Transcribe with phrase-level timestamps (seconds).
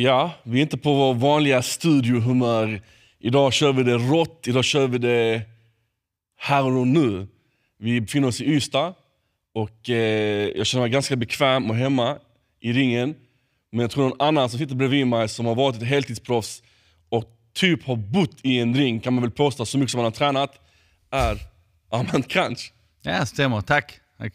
[0.00, 2.82] Ja, vi är inte på vår vanliga studiohumör.
[3.18, 5.42] Idag kör vi det rått, idag kör vi det
[6.36, 7.26] här och nu.
[7.78, 8.94] Vi befinner oss i Ystad
[9.54, 12.18] och eh, jag känner mig ganska bekväm och hemma
[12.60, 13.14] i ringen.
[13.70, 16.62] Men jag tror någon annan som sitter bredvid mig som har varit ett heltidsproffs
[17.08, 17.24] och
[17.54, 20.10] typ har bott i en ring, kan man väl påstå, så mycket som han har
[20.10, 20.60] tränat,
[21.10, 21.38] är
[21.90, 22.72] Armand Kranch.
[23.02, 23.60] Ja, stämmer.
[23.60, 24.00] Tack.
[24.18, 24.34] Tack.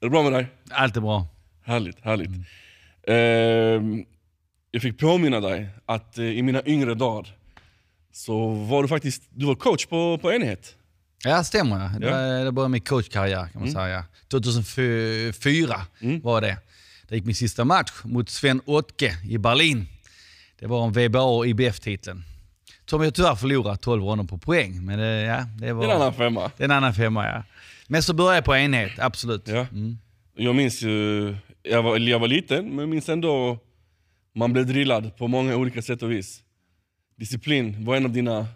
[0.00, 0.46] Är det bra med dig?
[0.70, 1.26] Allt är bra.
[1.64, 2.30] Härligt, härligt.
[3.06, 4.06] Eh,
[4.74, 7.36] jag fick påminna dig att eh, i mina yngre dagar
[8.12, 10.74] så var du faktiskt du var coach på, på enhet.
[11.24, 11.90] Ja, stämmer.
[12.00, 12.16] Ja.
[12.16, 14.04] Det, det började min coachkarriär kan man säga.
[14.30, 15.80] 2004
[16.22, 16.56] var det.
[17.08, 19.86] Det gick min sista match mot Sven Ottke i Berlin.
[20.58, 22.24] Det var en VBA och IBF-titeln.
[22.86, 24.84] Som jag tyvärr förlorade 12 ronder på poäng.
[24.84, 26.50] Men det, ja, det var Det är en annan femma.
[26.56, 27.26] det är en annan femma.
[27.26, 27.42] Ja.
[27.88, 29.48] Men så började jag på enhet, absolut.
[29.48, 29.66] Ja.
[30.36, 33.58] Jag minns ju, jag var, jag var liten, men jag minns ändå
[34.34, 36.42] man blev drillad på många olika sätt och vis.
[37.16, 38.46] Disciplin var en av dina...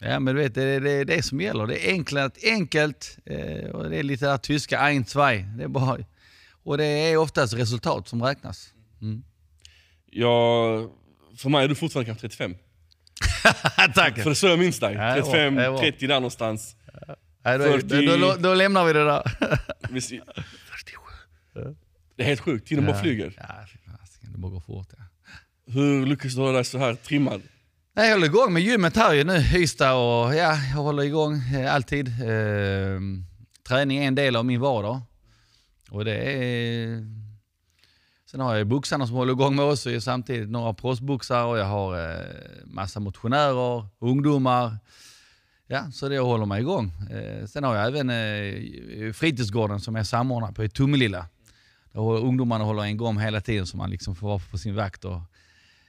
[0.00, 1.66] Ja, men du vet, det är det, det som gäller.
[1.66, 5.36] Det är enkelt, enkelt eh, och det är lite där tyska ein, zwei.
[5.58, 5.98] Det är bara,
[6.64, 8.74] och det är oftast resultat som räknas.
[10.10, 10.90] Jag,
[11.36, 12.54] för mig är du fortfarande kanske 35.
[13.94, 14.16] Tack!
[14.16, 14.94] För det är så jag minns dig.
[14.94, 15.78] Ja, det var- 35, det var.
[15.78, 16.76] 30 där någonstans.
[17.44, 18.06] Nej, då, 40.
[18.06, 19.22] då, då, då lämnar vi det där.
[19.90, 20.10] Visst-
[22.16, 23.32] Det är helt sjukt, tiden bara flyger.
[23.36, 23.66] Ja,
[24.34, 24.88] det bara går fort.
[24.98, 25.04] Ja.
[25.72, 27.42] Hur lyckas du hålla dig så här trimmad?
[27.96, 31.34] Nej, Jag håller igång med gymmet här ju nu, Ystad och ja, jag håller igång
[31.34, 32.08] eh, alltid.
[32.08, 33.00] Eh,
[33.68, 35.00] träning är en del av min vardag.
[35.90, 37.06] Och det är...
[38.30, 41.64] Sen har jag boxarna som håller igång med oss och samtidigt några proffsboxare och jag
[41.64, 42.26] har eh,
[42.64, 44.76] massa motionärer, ungdomar.
[45.66, 46.92] Ja, så det håller mig igång.
[47.10, 51.26] Eh, sen har jag även eh, fritidsgården som jag samordnar på i Tummelilla.
[51.94, 55.04] Håller- ungdomarna håller igång hela tiden så man liksom får vara på sin vakt.
[55.04, 55.20] Och,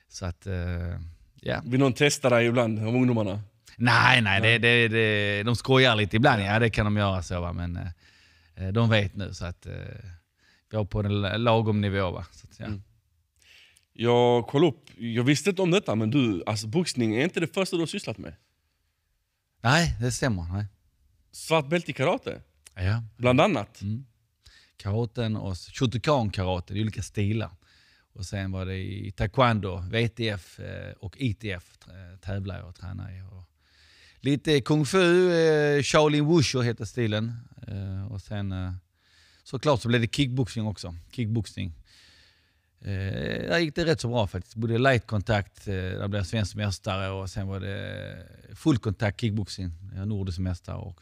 [0.08, 1.00] så att, eh,
[1.42, 1.62] ja.
[1.66, 3.42] Vill någon testa dig ibland av ungdomarna?
[3.78, 6.42] Nej, nej, det, det, det, de skojar lite ibland.
[6.42, 7.41] Ja, det kan de göra så.
[7.41, 7.53] Va?
[7.53, 7.80] Men
[8.56, 9.74] eh, de vet nu så att eh,
[10.72, 12.12] vi är på en lagom nivå.
[12.12, 12.25] Va?
[12.31, 12.66] Så att, ja.
[12.66, 12.84] Mm.
[13.94, 17.53] Jag kollade upp, jag visste inte om detta, men du, alltså boxning är inte det
[17.53, 18.35] första du har sysslat med.
[19.62, 20.44] Nej, det stämmer.
[20.53, 20.66] Nej.
[21.31, 22.41] Svart bälte i karate,
[22.75, 23.03] Ja.
[23.18, 23.81] bland annat.
[24.78, 27.52] Karaten och shotokan-karate, det är olika stilar.
[28.16, 31.78] Och sen var det i taekwondo, VTF eh, och ITF
[32.22, 33.22] tävlar jag och tränar i.
[33.22, 33.50] Och
[34.19, 37.34] lite kung fu, eh, Shaolin Wushu heter stilen.
[37.68, 38.53] Eh, och sen
[39.44, 40.96] såklart så blev det kickboxing också.
[41.12, 41.74] Kickboxning.
[42.80, 44.56] Där gick det rätt så bra faktiskt.
[44.56, 49.72] Både light kontakt, där blev jag svensk mästare och sen var det full kontakt kickboxing,
[49.94, 51.02] jag är nordisk mästare och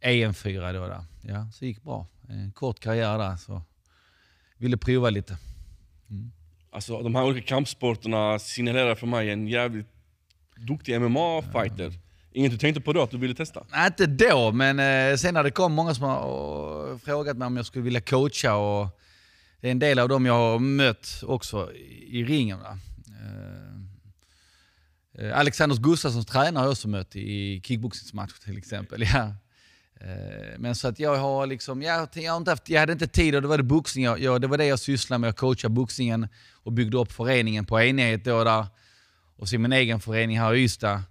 [0.00, 1.04] EM4 då där.
[1.22, 2.06] Ja, så gick bra.
[2.28, 3.62] En kort karriär där så
[4.56, 5.38] ville prova lite.
[6.70, 9.86] Alltså de här olika kampsporterna signalerar för mig en jävligt
[10.56, 11.92] duktig MMA-fighter.
[12.32, 13.66] Inget du tänkte på då att du ville testa?
[13.70, 17.46] Nej, inte då, men eh, sen när det kom många som har eh, frågat mig
[17.46, 18.88] om jag skulle vilja coacha och
[19.60, 22.58] det är en del av dem jag har mött också i, i ringen.
[22.58, 22.78] Va?
[25.18, 29.04] Eh, eh, Alexander Gustafssons tränare har jag också mött i kickboxningsmatch till exempel.
[29.14, 29.34] Ja.
[30.00, 33.06] Eh, men så att jag har liksom, jag, jag, har inte haft, jag hade inte
[33.06, 34.04] tid och då var det boxning.
[34.04, 37.64] Jag, jag, det var det jag sysslade med, jag coachade boxningen och byggde upp föreningen
[37.64, 38.66] på enhet då där.
[39.36, 41.02] Och så min egen förening här i Ystad.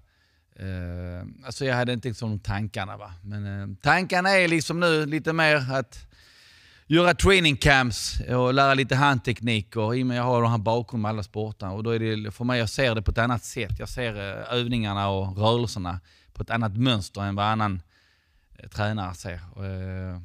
[0.59, 2.98] Uh, alltså jag hade inte liksom tankarna.
[2.98, 3.14] Va?
[3.24, 6.08] Men uh, tankarna är liksom nu lite mer att
[6.88, 9.96] göra training camps och lära lite handtekniker.
[9.96, 11.72] I och med att jag har den här bakom med alla sporterna.
[11.72, 13.80] Och då är det, för mig, jag ser det på ett annat sätt.
[13.80, 16.00] Jag ser uh, övningarna och rörelserna
[16.34, 17.81] på ett annat mönster än vad annan
[18.72, 19.40] tränare ser.
[19.56, 20.22] Och, eh,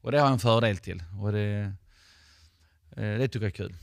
[0.00, 1.02] och det har jag en fördel till.
[1.22, 1.72] Och det,
[2.96, 3.74] eh, det tycker jag är kul.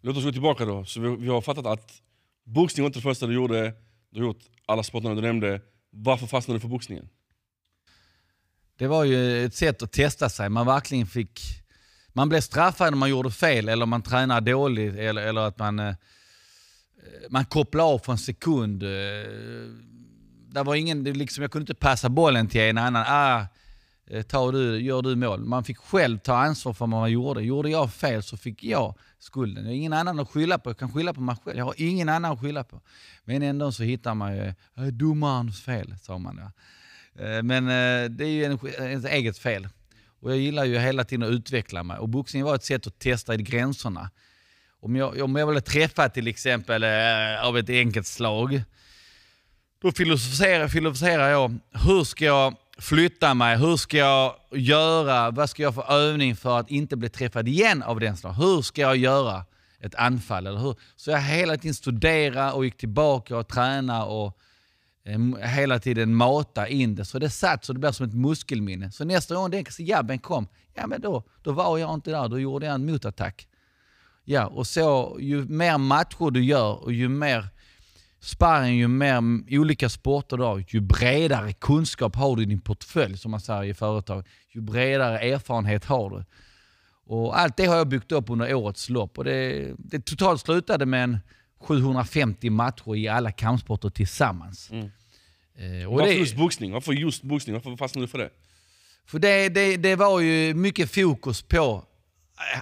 [0.00, 0.84] Låt oss gå tillbaka då.
[0.84, 2.02] Så vi, vi har fattat att
[2.44, 3.74] boxning var inte det första du gjorde.
[4.10, 5.60] Du har gjort alla sporterna du nämnde.
[5.90, 7.08] Varför fastnade du för boxningen?
[8.76, 10.48] Det var ju ett sätt att testa sig.
[10.48, 11.40] Man verkligen fick...
[12.12, 15.78] Man blev straffad om man gjorde fel eller man tränade dåligt eller, eller att man...
[15.78, 15.94] eh,
[17.30, 18.82] Man kopplade av för en sekund.
[20.50, 23.04] Det var ingen, det liksom, jag kunde inte passa bollen till en annan.
[23.06, 23.46] Ah,
[24.06, 25.44] eh, ta du, gör du mål.
[25.44, 27.42] Man fick själv ta ansvar för vad man gjorde.
[27.42, 29.64] Gjorde jag fel så fick jag skulden.
[29.64, 30.70] Jag har ingen annan att skylla på.
[30.70, 31.58] Jag kan skylla på mig själv.
[31.58, 32.80] Jag har ingen annan att skylla på.
[33.24, 34.46] Men ändå så hittar man ju,
[34.76, 36.40] eh, domarens fel, sa man.
[36.42, 37.24] Ja.
[37.24, 37.64] Eh, men
[38.16, 39.68] det är ju en, ens eget fel.
[40.20, 41.98] Och jag gillar ju hela tiden att utveckla mig.
[41.98, 44.10] Och boxning var ett sätt att testa i gränserna.
[44.80, 46.84] Om jag, om jag ville träffa till exempel
[47.42, 48.62] av ett enkelt slag,
[49.82, 53.56] då filosoferar, filosoferar jag, hur ska jag flytta mig?
[53.58, 55.30] Hur ska jag göra?
[55.30, 58.32] Vad ska jag för övning för att inte bli träffad igen av den slag?
[58.32, 59.44] Hur ska jag göra?
[59.80, 60.76] ett anfall, eller hur?
[60.96, 64.38] Så jag hela tiden studerade och gick tillbaka och tränade och
[65.04, 67.04] eh, hela tiden mata in det.
[67.04, 68.92] Så det satt så det blev som ett muskelminne.
[68.92, 72.38] Så nästa gång den jabben kom, ja men då, då var jag inte där, då
[72.38, 73.48] gjorde jag en motattack.
[74.24, 77.48] Ja, och så ju mer matcher du gör och ju mer
[78.20, 83.18] sparring, ju mer olika sporter du har, ju bredare kunskap har du i din portfölj,
[83.18, 84.26] som man säger i företag.
[84.54, 86.24] Ju bredare erfarenhet har du.
[87.14, 89.18] Och allt det har jag byggt upp under årets lopp.
[89.18, 91.18] Och det, det totalt slutade med en
[91.60, 94.70] 750 matcher i alla kampsporter tillsammans.
[94.70, 94.84] Mm.
[95.54, 96.72] Eh, Varför det, just boxning?
[96.72, 97.54] Varför just boxning?
[97.54, 98.30] Varför fastnade du för det?
[99.08, 101.84] för det, det, det var ju mycket fokus på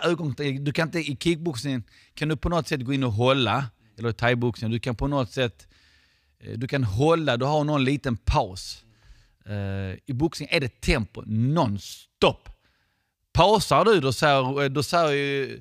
[0.02, 1.82] ögon, du kan inte, I kickboxning
[2.14, 3.64] kan du på något sätt gå in och hålla,
[3.98, 5.68] eller thaiboxning, du kan på något sätt
[6.38, 8.84] eh, du kan hålla, du har någon liten paus.
[9.46, 9.54] Eh,
[10.06, 12.48] I boxning är det tempo nonstop.
[13.32, 15.60] Pausar du, då säger, då säger ju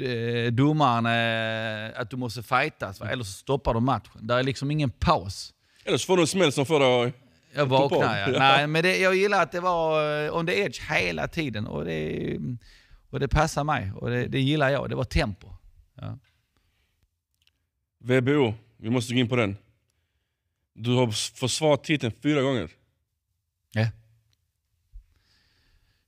[0.00, 3.10] eh, domaren att du måste fightas, va?
[3.10, 4.26] eller så stoppar du matchen.
[4.26, 5.54] Det är liksom ingen paus.
[5.84, 7.12] Eller så får du en smäll som får dig
[7.54, 8.38] Jag vaknar ja.
[8.38, 12.38] Nej, men det, jag gillar att det var on the edge hela tiden och det,
[13.10, 14.90] och det passar mig och det, det gillar jag.
[14.90, 15.48] Det var tempo.
[16.00, 16.18] Ja.
[18.04, 19.56] VBO, vi måste gå in på den.
[20.74, 22.70] Du har försvarat titeln fyra gånger.
[23.72, 23.90] ja.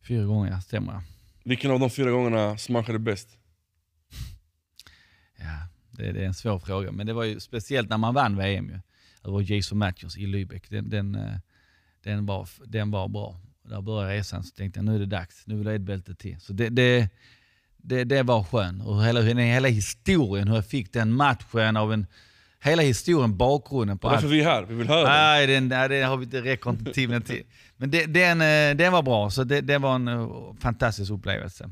[0.08, 0.60] Fyra gånger, ja.
[0.60, 1.02] Stämmer ja.
[1.44, 3.28] Vilken av de fyra gångerna smakade bäst?
[5.36, 5.68] ja.
[5.90, 8.68] Det, det är en svår fråga, men det var ju speciellt när man vann VM.
[8.68, 8.80] Ju.
[9.22, 10.66] Det var Jason Matthews i Lübeck.
[10.70, 11.38] Den, den, eh,
[12.02, 13.40] den, var, den var bra.
[13.62, 15.46] Där började resan så tänkte jag nu är det dags.
[15.46, 16.40] Nu vill jag ha ett bälte till.
[16.40, 17.10] Så det, det,
[17.88, 18.86] det, det var skönt.
[18.86, 22.06] Och hela, hela historien, hur jag fick den matchen av en...
[22.60, 24.32] Hela historien, bakgrunden på Varför allt.
[24.32, 25.08] vi är här, vi vill höra.
[25.08, 27.42] Nej, den, nej, det har vi inte räcker inte tiden till.
[27.76, 30.28] Men det, den, eh, den var bra, så det, det var en eh,
[30.60, 31.70] fantastisk upplevelse.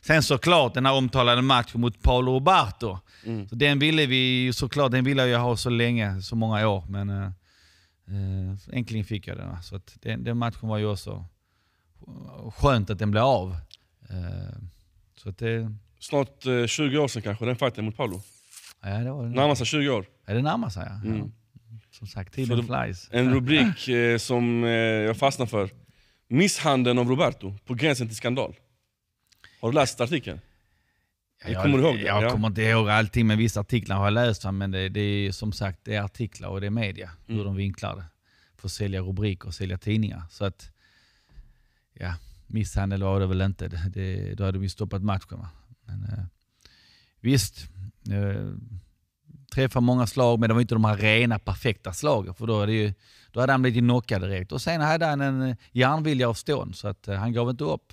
[0.00, 2.98] Sen såklart den här omtalade matchen mot Paolo Roberto.
[3.24, 3.48] Mm.
[3.48, 6.84] Så den ville vi såklart, den ville jag ha så länge, så många år.
[6.88, 7.26] Men eh,
[8.06, 9.62] eh, äntligen fick jag den.
[9.62, 11.24] Så den, den matchen var ju också
[12.56, 13.56] skönt att den blev av.
[14.10, 14.58] Eh,
[15.18, 18.22] så det, Snart eh, 20 år sedan kanske, den fighten mot Paolo.
[18.82, 20.06] ja, det var Närmar sig 20 år.
[20.26, 21.08] Ja, det närmar sig ja.
[21.10, 21.32] Mm.
[21.90, 23.08] Som sagt, tiden flies.
[23.12, 25.70] En rubrik eh, som eh, jag fastnar för.
[26.28, 28.54] Misshandeln av Roberto, på gränsen till skandal.
[29.60, 30.40] Har du läst artikeln?
[31.40, 32.02] Ja, Du jag, kommer ihåg det?
[32.02, 32.30] Jag Ja.
[32.30, 34.44] kommer inte ihåg allting, men vissa artiklar har jag läst.
[34.52, 37.46] Men det, det är som sagt det är artiklar och det är media, hur Mm.
[37.46, 38.04] de vinklar det.
[38.56, 40.22] För att sälja rubriker och sälja tidningar.
[40.30, 40.70] Så att,
[41.94, 42.14] ja,
[42.48, 43.68] misshandel var det väl inte.
[43.68, 45.38] Det, det, då hade vi stoppat matchen.
[45.38, 45.48] Va?
[45.84, 46.24] Men, eh,
[47.20, 47.68] visst,
[48.10, 48.52] eh,
[49.54, 52.34] träffade många slag, men det var inte de här rena, perfekta slagen.
[52.34, 52.94] För då, är det ju,
[53.32, 54.52] då hade han blivit knockad direkt.
[54.52, 57.64] Och sen hade han en eh, järnvilja av stånd, så att, eh, han gav inte
[57.64, 57.92] upp.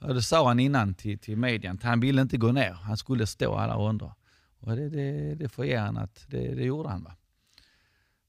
[0.00, 2.72] Och det sa han innan till, till median, han ville inte gå ner.
[2.72, 4.12] Han skulle stå alla rundor.
[4.60, 7.04] Och det, det, det får ge han att det, det gjorde han.
[7.04, 7.14] Va?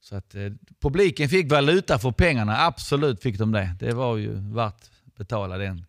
[0.00, 3.76] Så att eh, publiken fick valuta för pengarna, absolut fick de det.
[3.80, 5.86] Det var ju värt betala den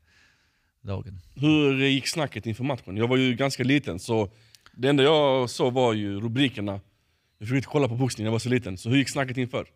[0.82, 1.22] dagen.
[1.36, 2.98] Hur gick snacket inför matchen?
[2.98, 4.30] Jag var ju ganska liten, så
[4.74, 6.80] det enda jag såg var ju rubrikerna.
[7.38, 8.78] Jag fick inte kolla på boxning, jag var så liten.
[8.78, 9.68] Så hur gick snacket inför?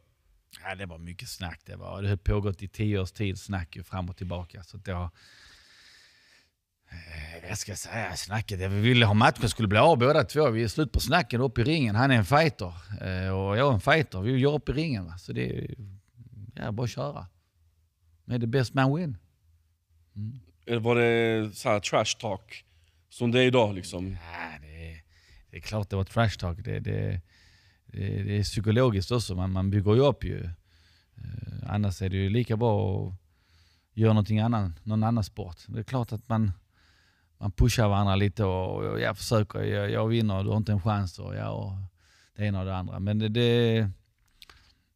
[0.64, 1.62] Ja, det var mycket snack.
[1.66, 4.64] Det, var, det har pågått i tio års tid, snack fram och tillbaka.
[4.64, 5.10] Så det har,
[6.92, 8.60] eh, jag ska säga snacket.
[8.60, 10.50] Jag ville ha matchen skulle bli av båda två.
[10.50, 11.96] Vi är slut på snacken upp i ringen.
[11.96, 14.22] Han är en fighter eh, och jag är en fighter.
[14.22, 15.06] Vi gör upp i ringen.
[15.06, 15.18] Va?
[15.18, 15.76] Så det är
[16.56, 17.28] ja, bara att köra.
[18.26, 19.18] Med the best man win.
[20.66, 22.66] Eller var det så här trash talk?
[23.10, 24.12] Som det är idag liksom?
[24.12, 25.02] Ja, det, är,
[25.50, 26.58] det är klart det var trash talk.
[26.64, 27.22] Det, det,
[27.86, 29.36] det, det är psykologiskt också.
[29.36, 30.44] Man, man bygger ju upp ju.
[30.44, 33.14] Eh, annars är det ju lika bra att
[33.94, 35.58] göra någonting annan, någon annan sport.
[35.68, 36.52] Det är klart att man,
[37.38, 40.82] man pushar varandra lite och, och jag försöker, jag, jag vinner, du har inte en
[40.82, 41.20] chans.
[41.20, 41.74] Och, ja, och
[42.36, 43.00] det ena och det andra.
[43.00, 43.90] Men, det, det,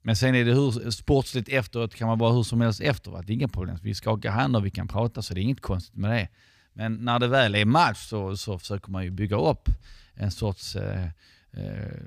[0.06, 3.28] men sen är det hur, sportsligt efteråt kan man vara hur som helst efteråt.
[3.28, 3.78] Det är inga problem.
[3.82, 6.28] Vi skakar hand och vi kan prata så det är inget konstigt med det.
[6.74, 9.70] Men när det väl är match så, så försöker man ju bygga upp
[10.14, 11.04] en sorts eh,
[11.52, 12.00] eh,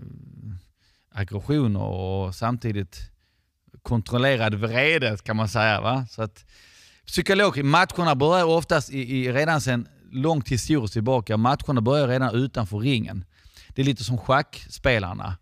[1.13, 3.11] aggression och samtidigt
[3.83, 5.81] kontrollerad vrede kan man säga.
[5.81, 6.07] Va?
[6.11, 6.45] Så att,
[7.07, 11.37] psykologiskt, matcherna börjar oftast i, i, redan sen långt historiskt tillbaka.
[11.37, 13.25] Matcherna börjar redan utanför ringen.
[13.69, 15.37] Det är lite som schackspelarna.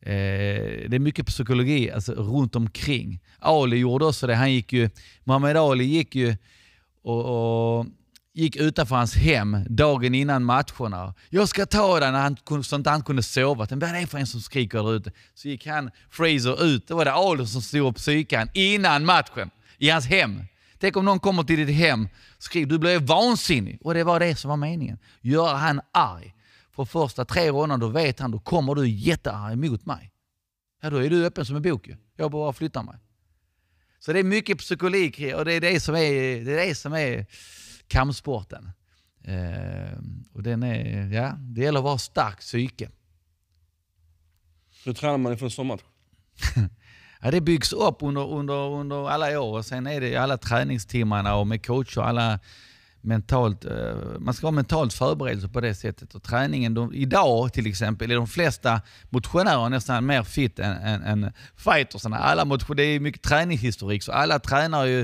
[0.00, 3.20] Eh, det är mycket psykologi alltså, runt omkring.
[3.38, 4.34] Ali gjorde också det.
[4.34, 4.90] Han gick ju,
[5.24, 6.36] Muhammad Ali gick ju
[7.02, 7.86] och, och
[8.36, 11.14] gick utanför hans hem dagen innan matcherna.
[11.30, 13.66] Jag ska ta den när han, så inte han kunde sova.
[13.70, 15.12] Vad är det för en som skriker där ute?
[15.34, 16.88] Så gick han, Fraser, ut.
[16.88, 20.42] Då var det Ali som stod och psykade innan matchen i hans hem.
[20.78, 23.78] Tänk om någon kommer till ditt hem och skriker du blir vansinnig.
[23.82, 24.98] Och det var det som var meningen.
[25.20, 26.34] Göra han arg
[26.76, 30.12] för första tre ronderna, då vet han, då kommer du jättearg emot mig.
[30.82, 31.96] Ja, då är du öppen som en bok ju.
[32.16, 32.98] Jag bara flyttar mig.
[33.98, 36.92] Så det är mycket psykologi och det är det som är, det är, det som
[36.92, 37.26] är
[37.88, 38.70] kampsporten.
[39.24, 39.98] Eh,
[40.32, 42.90] och den är, ja, det gäller att vara stark psyke.
[44.84, 45.82] Hur tränar man inför en sån match?
[47.20, 51.36] ja, det byggs upp under, under, under alla år och sen är det alla träningstimmarna
[51.36, 52.40] och med coach och alla
[53.06, 56.14] mentalt, eh, man ska ha mentalt förberedelse på det sättet.
[56.14, 61.02] Och träningen, de, idag till exempel, är de flesta motionärer nästan mer fit än, än,
[61.02, 62.18] än fightersarna.
[62.18, 65.00] Alla motion, det är mycket träningshistorik, så alla tränar ju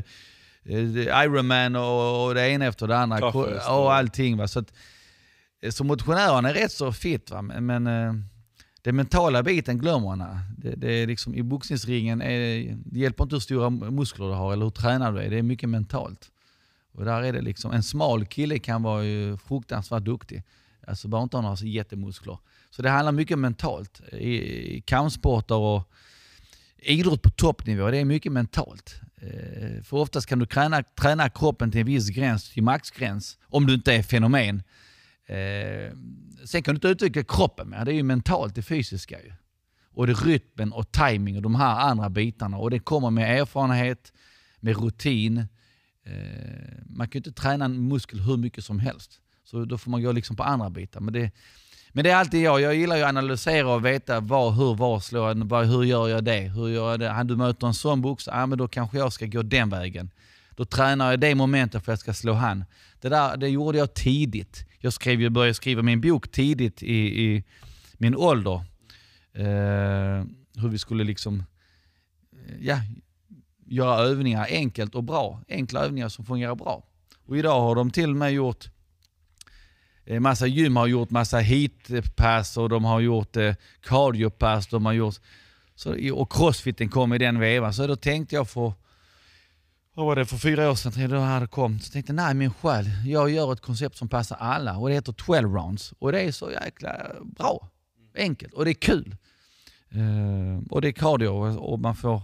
[0.64, 4.36] eh, Ironman och, och det ena efter det andra Toughest och allting.
[4.36, 4.48] Va?
[4.48, 4.72] Så, att,
[5.62, 7.42] eh, så motionärerna är rätt så fit, va?
[7.42, 7.84] men, men
[8.82, 10.38] den mentala biten glömmer man.
[10.58, 14.52] Det, det är liksom, I boxningsringen är, det hjälper inte hur stora muskler du har
[14.52, 16.30] eller hur tränad du är, det är mycket mentalt.
[16.92, 20.42] Och där är det liksom, en smal kille kan vara ju fruktansvärt duktig.
[20.86, 22.38] Alltså bara inte ha några jättemuskler.
[22.70, 24.00] Så det handlar mycket mentalt.
[24.12, 24.34] I,
[24.76, 25.92] i kampsporter och
[26.78, 29.00] idrott på toppnivå, det är mycket mentalt.
[29.16, 33.66] Eh, för oftast kan du träna, träna kroppen till en viss gräns, till maxgräns, om
[33.66, 34.62] du inte är fenomen.
[35.26, 35.96] Eh,
[36.44, 39.32] sen kan du inte utveckla kroppen mer, det är ju mentalt, det fysiska ju.
[39.94, 42.58] Och det är rytmen och timing och de här andra bitarna.
[42.58, 44.12] Och det kommer med erfarenhet,
[44.60, 45.46] med rutin.
[46.04, 49.20] Eh, man kan ju inte träna en muskel hur mycket som helst.
[49.44, 51.00] Så då får man gå liksom på andra bitar.
[51.00, 51.30] Men det,
[51.92, 52.60] men det är alltid jag.
[52.60, 56.08] Jag gillar ju att analysera och veta var, hur, var slår jag, var, hur gör
[56.08, 56.40] jag det?
[56.40, 57.08] Hur gör jag det?
[57.08, 60.10] Han, du möter en sån boxare, ja, men då kanske jag ska gå den vägen.
[60.50, 62.64] Då tränar jag det momentet för att jag ska slå han.
[63.00, 64.66] Det, där, det gjorde jag tidigt.
[64.78, 67.44] Jag skrev, började skriva min bok tidigt i, i
[67.92, 68.64] min ålder.
[69.32, 71.44] Eh, hur vi skulle liksom
[72.32, 72.78] eh, ja,
[73.72, 75.40] göra övningar enkelt och bra.
[75.48, 76.84] Enkla övningar som fungerar bra.
[77.26, 78.68] Och idag har de till och med gjort
[80.04, 84.66] eh, Massa gym har gjort massa heatpass och de har gjort eh, cardiopass.
[84.66, 85.14] De har gjort,
[85.74, 87.74] så, och crossfiten kom i den vevan.
[87.74, 88.72] Så då tänkte jag för,
[89.94, 91.80] vad var det, för fyra år sedan, då här det kom.
[91.80, 94.94] Så tänkte jag, nej min själ, jag gör ett koncept som passar alla och det
[94.94, 95.94] heter 12 rounds.
[95.98, 96.90] Och det är så jäkla
[97.22, 97.68] bra.
[98.14, 99.16] Enkelt och det är kul.
[99.96, 102.22] Uh, och det är cardio och man får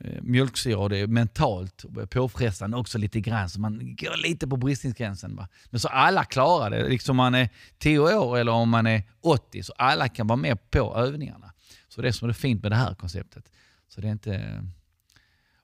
[0.00, 3.48] Eh, mjölksyra och det är mentalt påfrestande också lite grann.
[3.48, 5.36] Så man går lite på bristningsgränsen.
[5.36, 5.48] Va?
[5.70, 6.88] Men så alla klarar det.
[6.88, 7.48] Liksom om man är
[7.78, 9.62] 10 år eller om man är 80.
[9.62, 11.52] Så alla kan vara med på övningarna.
[11.88, 13.52] Så det är som är fint med det här konceptet.
[13.88, 14.62] Så det är inte eh,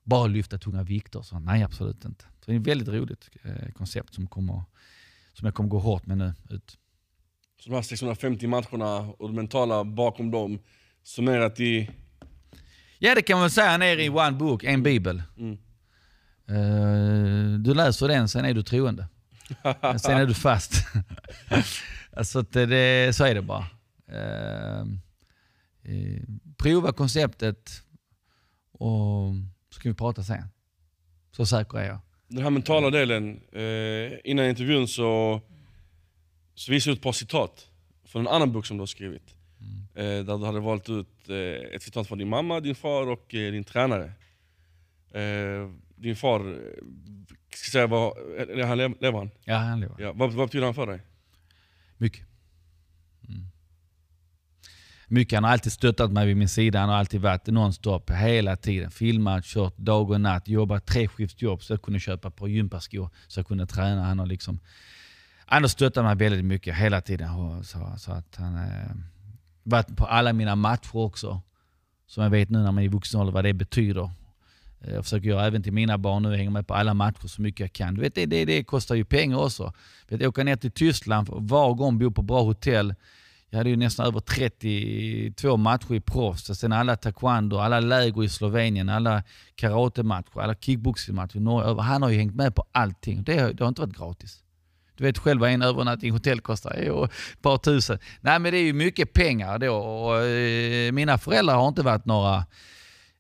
[0.05, 1.23] bara lyfta tunga vikter.
[1.23, 2.25] Så nej, absolut inte.
[2.25, 4.63] Så det är ett väldigt roligt eh, koncept som, kommer,
[5.33, 6.35] som jag kommer gå hårt med nu.
[6.51, 6.79] Ut.
[7.61, 10.59] Så de här 650 matcherna och det mentala bakom dem
[11.03, 11.91] summerat i...
[13.05, 15.23] Ja, det kan man säga ner i one book, en bibel.
[15.39, 15.59] Mm.
[16.49, 19.09] Eh, du läser den, sen är du troende.
[20.03, 20.73] sen är du fast.
[22.17, 23.67] alltså, det, så är det bara.
[24.09, 24.81] Eh,
[25.83, 26.23] eh,
[26.57, 27.83] prova konceptet
[28.73, 29.35] och
[29.71, 30.45] så ska vi prata sen.
[31.37, 31.99] Så säker är jag.
[32.29, 33.41] Den här mentala delen,
[34.25, 35.41] innan intervjun så,
[36.55, 37.67] så visade ut ett par citat
[38.05, 39.42] från en annan bok som du har skrivit.
[39.95, 43.35] Eh, där du hade valt ut eh, ett citat från din mamma, din far och
[43.35, 44.13] eh, din tränare.
[45.97, 46.59] Din far,
[47.55, 48.13] ska säga, vad,
[48.67, 49.31] han, lev- lever han?
[49.45, 49.97] Ja, han lever.
[49.99, 51.01] Ja, vad, vad betyder han för dig?
[51.97, 52.27] Mycket.
[53.29, 53.47] Mm.
[55.09, 55.37] Mycket.
[55.37, 56.81] Han har alltid stöttat mig vid min sida.
[56.81, 58.91] Han har alltid varit nonstop hela tiden.
[58.91, 63.41] Filmat, kört dag och natt, jobbat treskiftsjobb så jag kunde köpa ett par gympaskor så
[63.41, 64.03] jag kunde träna.
[64.03, 64.61] Han har liksom
[65.47, 67.29] han har stöttat mig väldigt mycket hela tiden.
[67.65, 68.91] Så, så att han eh,
[69.63, 71.41] varit på alla mina matcher också.
[72.07, 74.11] Som jag vet nu när man är i vuxen ålder vad det betyder.
[74.81, 77.43] Eh, jag försöker göra även till mina barn nu, hänga med på alla matcher så
[77.43, 77.95] mycket jag kan.
[77.95, 79.73] Du vet, det, det, det kostar ju pengar också.
[80.09, 82.95] Du vet, åka ner till Tyskland var gång, bo på bra hotell.
[83.51, 86.51] Jag hade ju nästan över 32 matcher i proffs.
[86.51, 89.23] Och Sen alla taekwondo, alla läger i Slovenien, alla
[89.55, 91.37] karatematcher, alla kickboxingmatcher.
[91.37, 91.83] i Norge.
[91.83, 93.23] Han har ju hängt med på allting.
[93.23, 94.43] Det, har- det har inte varit gratis.
[94.97, 96.83] Du vet själv vad en övernattning i hotell kostar.
[96.87, 97.99] Jo, ju ett par tusen.
[98.21, 99.75] Nej men det är ju mycket pengar då.
[99.75, 102.45] Och, eh, mina föräldrar har inte varit några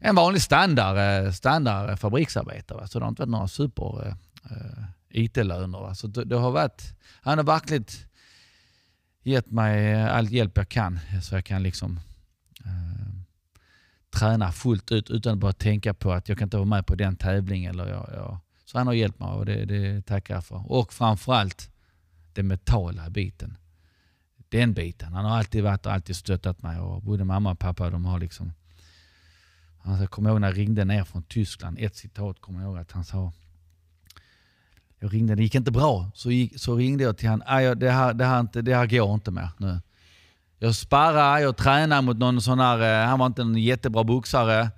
[0.04, 2.78] en vanlig standard, eh, standard fabriksarbetare.
[2.78, 2.86] Va?
[2.86, 4.14] Så det har inte varit några super eh,
[4.50, 5.78] eh, IT-löner.
[5.78, 5.94] Va?
[5.94, 7.84] Så det, det har varit, han har verkligen
[9.22, 12.00] gett mig all hjälp jag kan så jag kan liksom
[12.64, 13.12] eh,
[14.18, 16.94] träna fullt ut utan att bara tänka på att jag kan inte vara med på
[16.94, 17.74] den tävlingen.
[17.74, 18.38] Eller jag, jag.
[18.72, 20.72] Så han har hjälpt mig och det, det tackar jag för.
[20.72, 21.70] Och framförallt
[22.32, 23.56] den mentala biten.
[24.48, 25.12] Den biten.
[25.12, 26.80] Han har alltid varit och alltid stöttat mig.
[26.80, 28.52] Och både mamma och pappa de har liksom
[29.82, 32.78] Alltså, jag kommer ihåg när jag ringde ner från Tyskland, ett citat kommer jag ihåg
[32.78, 33.32] att han sa.
[34.98, 36.10] Jag ringde, det gick inte bra.
[36.14, 37.46] Så, gick, så ringde jag till honom.
[37.78, 39.80] Det här, det, här inte, det här går inte mer nu.
[40.58, 44.70] Jag sparrar, jag tränar mot någon sån här, eh, han var inte en jättebra boxare.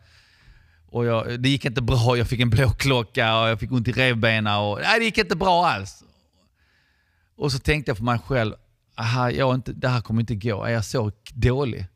[0.94, 3.92] Och jag, det gick inte bra, jag fick en blåklocka och jag fick ont i
[3.92, 4.56] revbenen.
[4.60, 6.04] Och, nej, det gick inte bra alls.
[7.36, 8.54] Och så tänkte jag för mig själv,
[8.96, 10.64] aha, jag inte, det här kommer inte gå.
[10.64, 11.86] Är jag så dålig?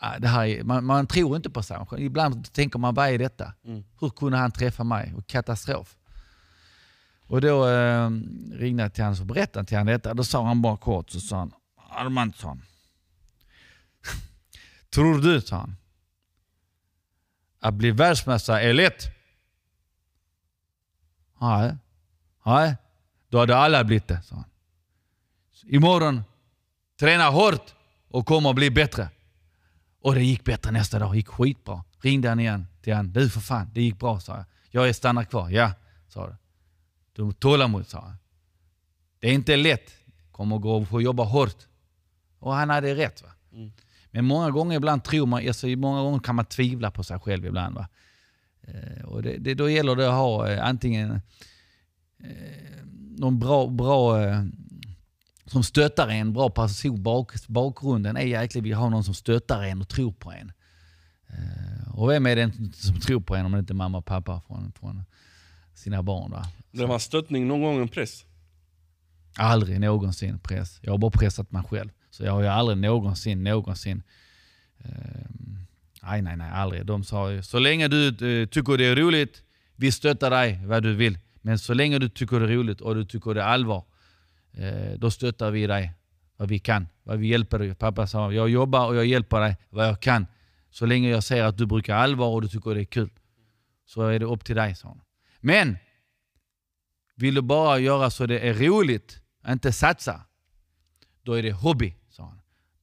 [0.00, 1.76] Ah, Det här, är- man, man tror inte på sig.
[1.98, 3.52] Ibland tänker man, vad är detta?
[3.64, 3.84] Mm.
[4.00, 5.14] Hur kunde han träffa mig?
[5.16, 5.96] Och katastrof.
[7.26, 8.10] Och då eh,
[8.52, 10.14] ringde jag till honom och berättade till honom detta.
[10.14, 11.52] Då sa han bara kort, så sa han,
[11.90, 12.62] Armand, sa han.
[14.94, 15.76] Tror du, sa han,
[17.60, 19.06] att bli världsmästare är lätt?
[21.40, 21.76] Nej.
[22.46, 22.76] Nej,
[23.28, 24.44] då hade alla blivit det, sa han.
[25.62, 26.22] Imorgon,
[27.00, 27.74] träna hårt
[28.08, 29.08] och kommer och bli bättre.
[30.00, 31.84] Och det gick bättre nästa dag, det gick skitbra.
[32.00, 33.12] Ringde han igen till han.
[33.12, 34.44] Du för fan, det gick bra, sa jag.
[34.70, 35.50] Jag är stannar kvar.
[35.50, 35.72] Ja,
[36.08, 36.36] sa du.
[37.12, 38.16] Du har tålamod, sa han.
[39.18, 39.94] Det är inte lätt.
[40.32, 41.66] Kommer gå och få jobba hårt.
[42.38, 43.22] Och han hade rätt.
[43.22, 43.28] Va?
[43.52, 43.72] Mm.
[44.10, 47.46] Men många gånger ibland tror man, alltså, många gånger kan man tvivla på sig själv
[47.46, 47.74] ibland.
[47.74, 47.88] Va?
[48.62, 52.84] Eh, och det, det, då gäller det att ha eh, antingen eh,
[53.18, 54.16] någon bra, bra
[55.44, 57.02] som stöttar en, bra person.
[57.02, 60.52] Bak, bakgrunden är jäkligt att ha någon som stöttar en och tror på en.
[61.92, 64.42] Och vem är det som tror på en om det inte är mamma och pappa
[64.46, 65.02] från, från
[65.74, 66.30] sina barn?
[66.30, 66.44] Va?
[66.70, 68.24] Det var stöttning, någon gång en press.
[69.36, 70.78] Aldrig någonsin press.
[70.82, 71.90] Jag har bara pressat mig själv.
[72.18, 74.02] Så jag har ju aldrig någonsin, någonsin...
[74.78, 74.90] Eh,
[76.02, 76.86] nej, nej, nej, aldrig.
[76.86, 79.42] De sa ju, så länge du eh, tycker det är roligt,
[79.76, 81.18] vi stöttar dig vad du vill.
[81.34, 83.84] Men så länge du tycker det är roligt och du tycker det är allvar,
[84.52, 85.92] eh, då stöttar vi dig
[86.36, 86.88] vad vi kan.
[87.02, 87.74] Vad vi hjälper dig.
[87.74, 90.26] Pappa sa, jag jobbar och jag hjälper dig vad jag kan.
[90.70, 93.10] Så länge jag ser att du brukar allvar och du tycker det är kul,
[93.86, 95.00] så är det upp till dig, sa han.
[95.40, 95.78] Men
[97.14, 100.20] vill du bara göra så det är roligt, inte satsa,
[101.22, 101.94] då är det hobby.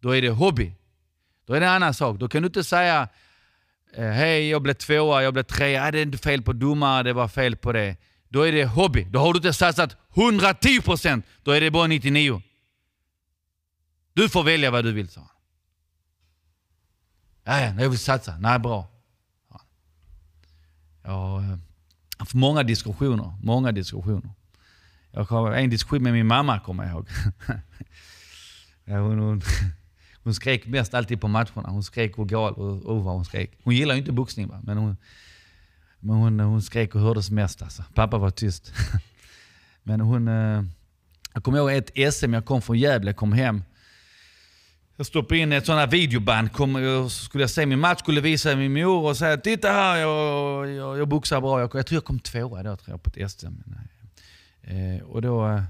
[0.06, 0.74] Då är det hobby.
[1.46, 2.20] Då är det en annan sak.
[2.20, 3.10] Då kan du inte säga
[3.94, 7.04] eh, hej, jag blev tvåa, jag blev trea, äh, det är inte fel på domare,
[7.04, 7.98] det var fel på det.
[8.30, 9.04] Då är det hobby.
[9.04, 11.26] Då har du inte satsat 110 procent.
[11.44, 12.42] då är det bara 99%.
[14.14, 15.30] Du får välja vad du vill, sa han.
[17.44, 18.38] Ja, ja, jag vill satsa.
[18.38, 18.88] Nej, bra.
[19.52, 19.58] Eh,
[21.04, 21.60] jag har
[22.18, 23.38] haft många diskussioner.
[23.44, 24.30] Många diskussioner.
[25.12, 27.08] Jag har en diskussion med min mamma, kommer jag ihåg.
[28.86, 29.42] ja, hon, hon,
[30.26, 31.70] hon skrek mest alltid på matcherna.
[31.70, 33.52] Hon skrek och gal och, och vad hon skrek.
[33.64, 34.62] Hon gillar ju inte boxning, va?
[34.64, 34.98] men, hon,
[36.00, 37.62] men hon, hon skrek och hördes mest.
[37.62, 37.84] Alltså.
[37.94, 38.74] Pappa var tyst.
[39.84, 40.28] men hon...
[40.28, 40.64] Eh,
[41.34, 43.64] jag kommer ihåg ett SM, jag kom från Gävle, kom hem.
[44.96, 46.52] Jag stoppade in ett sånt här videoband.
[46.52, 49.98] Kom, jag skulle jag se min match, skulle visa min mor och säga Titta här,
[49.98, 51.60] jag, jag, jag boxar bra.
[51.60, 53.48] Jag, jag tror jag kom tvåa då tror jag, på ett SM.
[54.62, 55.64] Eh, och då eh,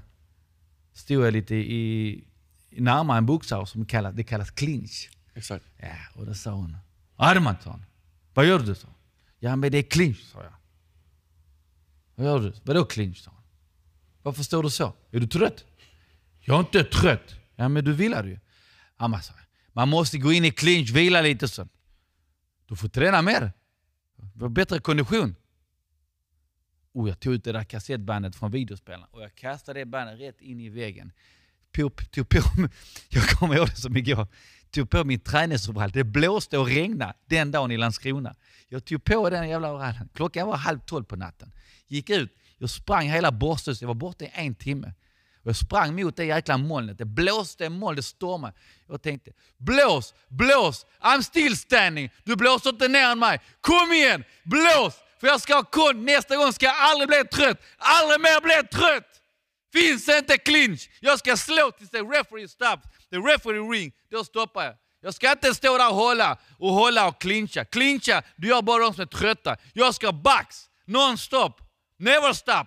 [0.92, 2.24] stod jag lite i
[2.80, 5.10] närmare en boxare som kallas, det kallas clinch.
[5.34, 5.64] Exakt.
[5.76, 6.76] Ja, och då sa hon
[7.62, 7.84] sa hon.
[8.34, 8.74] Vad gör du?
[8.82, 8.94] hon.
[9.38, 10.54] Ja, men det är clinch, sa jag.
[12.14, 12.52] Vad gör du?
[12.64, 13.42] Vadå clinch, sa hon.
[14.22, 14.94] Varför står du så?
[15.10, 15.64] Är du trött?
[16.40, 17.34] Jag är inte trött.
[17.56, 18.38] Ja, men du vilade ju.
[18.96, 19.46] Men, sa jag.
[19.72, 21.68] Man måste gå in i clinch, vila lite så.
[22.66, 23.52] Du får träna mer.
[24.16, 25.34] Du får bättre kondition.
[26.92, 30.40] Och jag tog ut det där kassettbandet från videospelaren och jag kastade det bandet rätt
[30.40, 31.12] in i väggen.
[31.76, 32.38] Tog, tog på,
[33.08, 34.26] jag kommer ihåg det som igår.
[34.70, 35.90] Tog på min träningsoverall.
[35.90, 38.34] Det blåste och regnade den dagen i Landskrona.
[38.68, 40.08] Jag tog på den jävla overallen.
[40.14, 41.52] Klockan var halv tolv på natten.
[41.86, 43.82] Gick ut, jag sprang hela Borsthuset.
[43.82, 44.94] Jag var borta i en timme.
[45.42, 46.98] Och jag sprang mot det jäkla molnet.
[46.98, 48.54] Det blåste moln, det stormade.
[48.88, 52.10] Jag tänkte, blås, blås, I'm still standing.
[52.24, 53.40] Du blåser inte ner mig.
[53.60, 54.94] Kom igen, blås!
[55.20, 56.04] För jag ska ha kund.
[56.04, 57.60] Nästa gång ska jag aldrig bli trött.
[57.78, 59.22] Aldrig mer bli trött!
[59.76, 60.90] Finns inte clinch.
[61.00, 62.82] Jag ska slå tills the referee stops.
[63.10, 63.92] The referee ring.
[64.10, 64.74] Då stoppar jag.
[65.00, 67.64] Jag ska inte stå där och hålla och hålla och clincha.
[67.64, 69.56] Clincha, du gör bara de som är trötta.
[69.72, 70.70] Jag ska box.
[70.84, 71.52] Non-stop.
[71.98, 72.66] Never stop.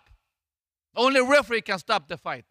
[0.98, 2.46] Only referee can stop the fight.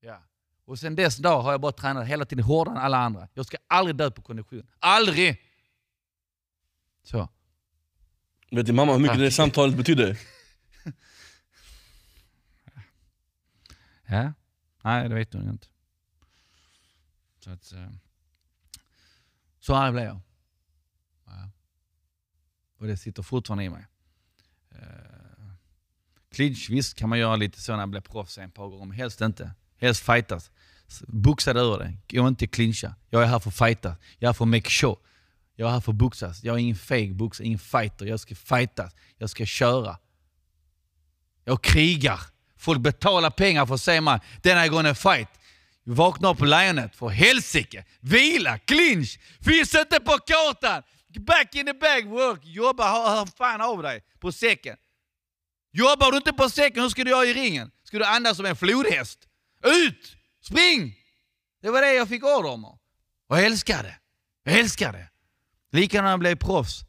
[0.00, 0.22] Ja.
[0.66, 3.28] Och sen dess dag har jag bara tränat hela tiden hårdare än alla andra.
[3.34, 4.66] Jag ska aldrig dö på kondition.
[4.78, 5.42] Aldrig!
[7.02, 7.28] Så.
[8.50, 9.20] Vet din mamma hur mycket Tack.
[9.20, 10.16] det samtalet betydde?
[14.08, 14.32] Ja.
[14.84, 15.66] Nej, det vet hon inte.
[17.44, 17.72] Så att...
[17.72, 17.90] Eh,
[19.60, 20.20] så arg blev jag.
[21.26, 21.50] Ja.
[22.78, 23.86] Och det sitter fortfarande i mig.
[24.70, 25.52] Eh,
[26.30, 28.96] clinch, visst kan man göra lite så när man blir proffs en par gånger, men
[28.96, 29.54] helst inte.
[29.76, 30.50] Helst fightas.
[31.06, 32.16] Boxa dig ur det.
[32.16, 32.94] Gå inte clincha.
[33.10, 33.96] Jag är här för att fighta.
[34.18, 34.98] Jag är här för att make show.
[35.54, 36.44] Jag är här för att boxas.
[36.44, 38.06] Jag är ingen fake boxare, ingen fighter.
[38.06, 38.94] Jag ska fightas.
[39.16, 39.98] Jag ska köra.
[41.44, 42.20] Jag krigar
[42.58, 44.20] Folk betalar pengar för att se mig.
[44.42, 45.28] Then I gonna fight.
[45.84, 46.96] Vaknar upp på lejonet.
[46.96, 47.84] För helsike!
[48.00, 49.18] Vila, clinch!
[49.44, 50.82] Finns inte på kartan!
[51.18, 52.40] Back in the bag, work!
[52.44, 54.76] Jobba, hör fan av dig på säcken.
[55.72, 57.70] Jobbar du inte på säcken, hur ska du göra i ringen?
[57.84, 59.18] Ska du andas som en flodhäst?
[59.64, 60.16] Ut!
[60.42, 60.94] Spring!
[61.62, 62.64] Det var det jag fick order om.
[62.64, 62.78] Och
[63.28, 63.96] jag älskar det.
[64.42, 65.08] Jag älskar det.
[65.72, 66.80] Likadant när jag blev proffs.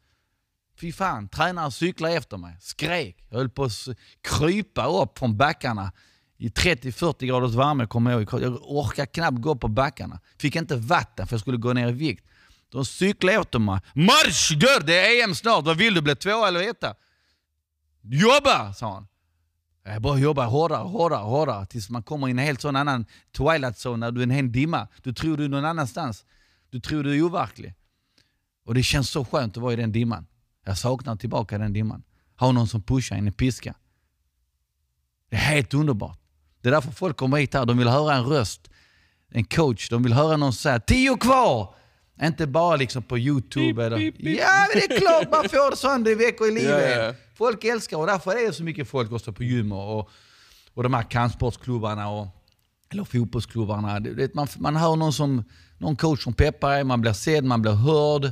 [0.79, 3.25] Fy fan, tränaren cyklade efter mig, skrek.
[3.29, 3.87] Jag höll på att
[4.21, 5.91] krypa upp från backarna
[6.37, 8.41] i 30-40 graders värme kommer jag ihåg.
[8.41, 10.19] Jag orkade knappt gå på backarna.
[10.37, 12.25] Fick inte vatten för jag skulle gå ner i vikt.
[12.69, 13.79] De cyklade efter mig.
[13.93, 14.51] Marsch!
[14.51, 15.65] Gör det är EM snart.
[15.65, 16.01] Vad vill du?
[16.01, 16.95] Bli två eller etta?
[18.01, 18.73] Jobba!
[18.73, 19.07] sa han.
[19.83, 23.05] Jag bara jobbar hårdare, hårdare, hårdare tills man kommer in i en helt sån annan
[23.37, 24.87] twilight zone när du är en hel dimma.
[25.03, 26.25] Du tror du är någon annanstans.
[26.69, 27.73] Du tror du är overklig.
[28.65, 30.27] Och det känns så skönt att vara i den dimman.
[30.65, 32.03] Jag saknar tillbaka den dimman.
[32.39, 33.75] Ha någon som pushar en i piska.
[35.29, 36.19] Det är helt underbart.
[36.61, 37.65] Det är därför folk kommer hit här.
[37.65, 38.69] De vill höra en röst,
[39.31, 39.89] en coach.
[39.89, 41.75] De vill höra någon säga tio kvar!
[42.21, 43.73] Inte bara liksom på YouTube.
[43.73, 44.39] Beep, eller, beep, beep.
[44.39, 46.91] Ja, men det är klart man får sådana veckor i livet.
[46.97, 47.13] Ja, ja.
[47.35, 50.09] Folk älskar och därför är det så mycket folk också på gym och,
[50.73, 52.27] och, de här kampsportsklubbarna och
[52.91, 53.99] eller fotbollsklubbarna.
[53.99, 55.43] Det- Man, man hör någon, som,
[55.77, 58.31] någon coach som peppar en, man blir sedd, man blir hörd.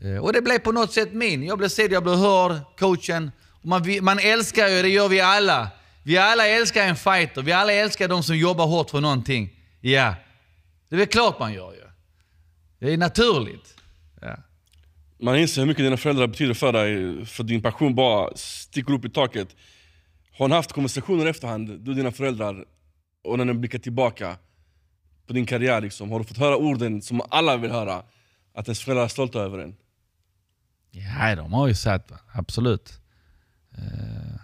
[0.00, 1.42] Eh, och det blev på något sätt min.
[1.42, 3.30] Jag blev sedd, jag blev hörd, coachen.
[3.62, 5.70] Man, man älskar ju, det gör vi alla.
[6.02, 7.42] Vi alla älskar en fighter.
[7.42, 9.50] Vi alla älskar de som jobbar hårt för någonting.
[9.80, 10.14] Ja,
[10.88, 11.80] det är väl klart man gör ju.
[12.78, 13.74] Det är naturligt.
[14.20, 14.36] Ja.
[15.18, 19.04] Man inser hur mycket dina föräldrar betyder för dig, för din passion bara sticker upp
[19.04, 19.56] i taket.
[20.38, 22.64] Har ni haft konversationer i efterhand, du och dina föräldrar,
[23.24, 24.36] och när ni blickar tillbaka
[25.26, 28.02] på din karriär, liksom, har du fått höra orden som alla vill höra?
[28.54, 29.76] Att ens föräldrar är stolta över en?
[30.90, 33.00] Ja, de har ju sagt absolut.
[33.72, 34.40] Eh,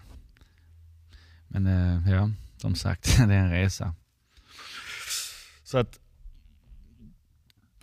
[1.49, 3.95] men eh, ja, som sagt, det är en resa.
[5.65, 5.99] Så att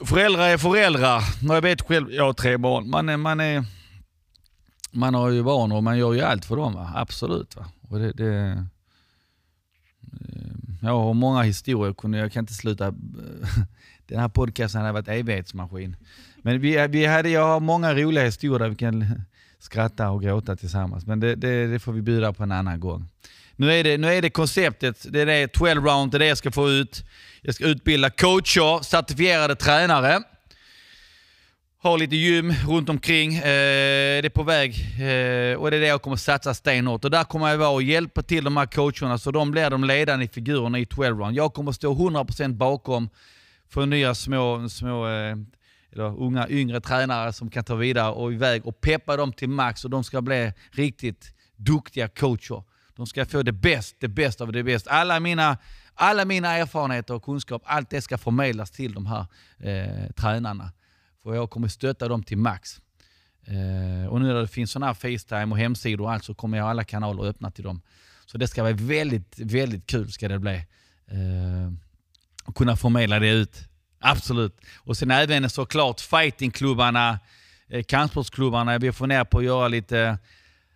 [0.06, 1.21] föräldrar är föräldrar.
[1.41, 2.89] Jag vet själv, jag har tre barn.
[2.89, 3.65] Man, är, man, är,
[4.91, 6.73] man har ju barn och man gör ju allt för dem.
[6.73, 6.91] Va?
[6.95, 7.56] Absolut.
[7.56, 7.65] Va?
[7.89, 8.63] Och det, det, eh,
[10.82, 12.93] jag har många historier, jag kan inte sluta.
[14.08, 15.96] Den här podcasten hade varit evighetsmaskin.
[16.42, 19.22] Men vi, vi hade, jag har många roliga historier där vi kan
[19.60, 21.06] skratta och gråta tillsammans.
[21.06, 23.10] Men det, det, det får vi bjuda på en annan gång.
[23.56, 26.28] Nu är det, nu är det konceptet, det är det 12 round, det är det
[26.28, 27.04] jag ska få ut.
[27.42, 30.24] Jag ska utbilda coacher, certifierade tränare.
[31.78, 33.36] Har lite gym runt omkring.
[33.36, 33.42] Eh,
[34.22, 37.06] det är på väg eh, och det är det jag kommer satsa stenhårt.
[37.06, 39.84] Och där kommer jag vara och hjälpa till de här coacherna så de blir de
[39.84, 41.36] ledande figurerna i 12 round.
[41.36, 43.10] Jag kommer stå 100% bakom
[43.73, 45.38] Få nya små, små eh,
[45.91, 49.86] eller unga, yngre tränare som kan ta vidare och iväg och peppa dem till max
[49.86, 52.63] och de ska bli riktigt duktiga coacher.
[52.95, 54.91] De ska få det bästa, det bästa av det bästa.
[54.91, 55.57] Alla mina,
[55.93, 59.25] alla mina erfarenheter och kunskap, allt det ska förmedlas till de här
[59.57, 60.71] eh, tränarna.
[61.23, 62.81] För jag kommer stötta dem till max.
[63.45, 66.57] Eh, och nu när det finns sådana här Facetime och hemsidor och allt så kommer
[66.57, 67.81] jag ha alla kanaler öppna till dem.
[68.25, 70.55] Så det ska bli väldigt, väldigt kul ska det bli.
[71.07, 71.71] Eh,
[72.45, 73.58] och kunna förmedla det ut.
[73.99, 74.58] Absolut.
[74.77, 77.19] Och sen även såklart fightingklubbarna,
[77.69, 78.77] eh, kampsportsklubbarna.
[78.77, 80.17] Vi får ner på att göra lite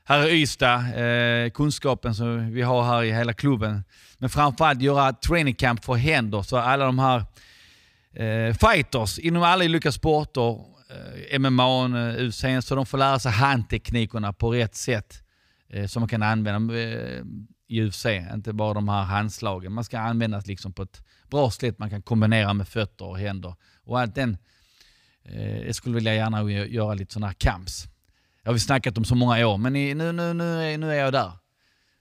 [0.04, 3.84] här i Ystad, eh, kunskapen som vi har här i hela klubben.
[4.18, 7.18] Men framförallt göra training camp för händer så alla de här
[8.14, 10.60] eh, fighters inom alla olika sporter,
[11.30, 15.24] eh, MMA, eh, UFC, så de får lära sig handteknikerna på rätt sätt
[15.70, 17.24] eh, som man kan använda eh,
[17.68, 18.06] i UFC.
[18.34, 19.74] Inte bara de här handslagen.
[19.74, 23.56] Man ska användas liksom på ett bra sätt man kan kombinera med fötter och händer.
[23.84, 24.38] Och allt den,
[25.24, 27.88] eh, jag skulle vilja gärna gö- göra lite sådana här camps.
[28.44, 30.96] Jag har vi snackat om så många år, men nu, nu, nu, är, nu är
[30.96, 31.32] jag där.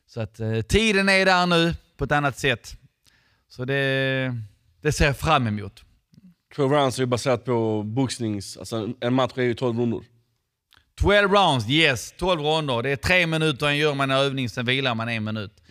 [0.07, 2.77] Så att eh, tiden är där nu på ett annat sätt.
[3.49, 4.37] Så det,
[4.83, 5.83] det ser jag fram emot.
[6.55, 10.05] 12 rounds är ju baserat på boxnings, alltså en match är ju 12 rundor.
[11.01, 12.15] 12 rounds, yes.
[12.19, 12.83] 12 ronder.
[12.83, 15.63] Det är tre minuter en gör man en övning, sen vilar man en minut.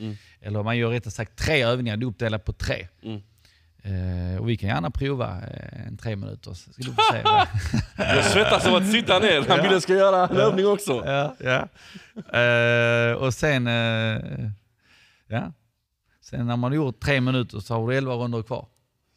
[0.42, 2.88] Eller man gör rättare sagt tre övningar, det är uppdelat på tre.
[3.04, 3.22] Mm.
[3.86, 6.54] Eh, och vi kan gärna prova eh, en tre minuter.
[6.54, 7.22] Så ska du få se.
[8.16, 11.04] Jag svettas av att sitta ner, han vill att jag ska göra en övning också.
[11.06, 11.68] ja, ja.
[12.40, 14.22] Eh, och sen, eh,
[15.28, 15.52] ja.
[16.22, 18.68] sen när man har gjort tre minuter så har du 11 ronder kvar.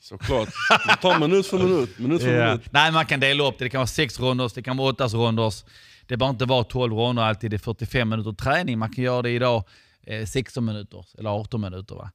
[0.01, 0.49] Såklart.
[0.89, 2.47] Det tar minut för minut, minut för Ja.
[2.47, 2.73] minut.
[2.73, 3.65] Nej, man kan dela upp det.
[3.65, 5.65] Det kan vara sex ronders, det kan vara åtta ronders.
[6.07, 7.51] Det behöver inte vara 12 ronder alltid.
[7.51, 8.79] Det är 45 minuter träning.
[8.79, 9.65] Man kan göra det idag
[10.07, 11.95] eh, 16 minuter eller 18 minuter.
[11.95, 12.11] Va?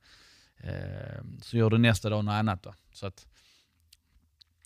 [0.63, 2.63] Eh, så gör du nästa dag något annat.
[2.63, 2.73] Då.
[2.93, 3.27] Så att,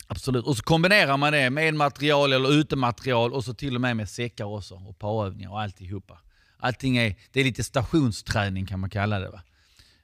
[0.07, 0.45] absolut.
[0.45, 4.09] Och så kombinerar man det med material eller utematerial och så till och med med
[4.09, 6.19] säckar också och parövningar och alltihopa.
[6.57, 9.29] Allting är, det är lite stationsträning kan man kalla det.
[9.29, 9.41] Va?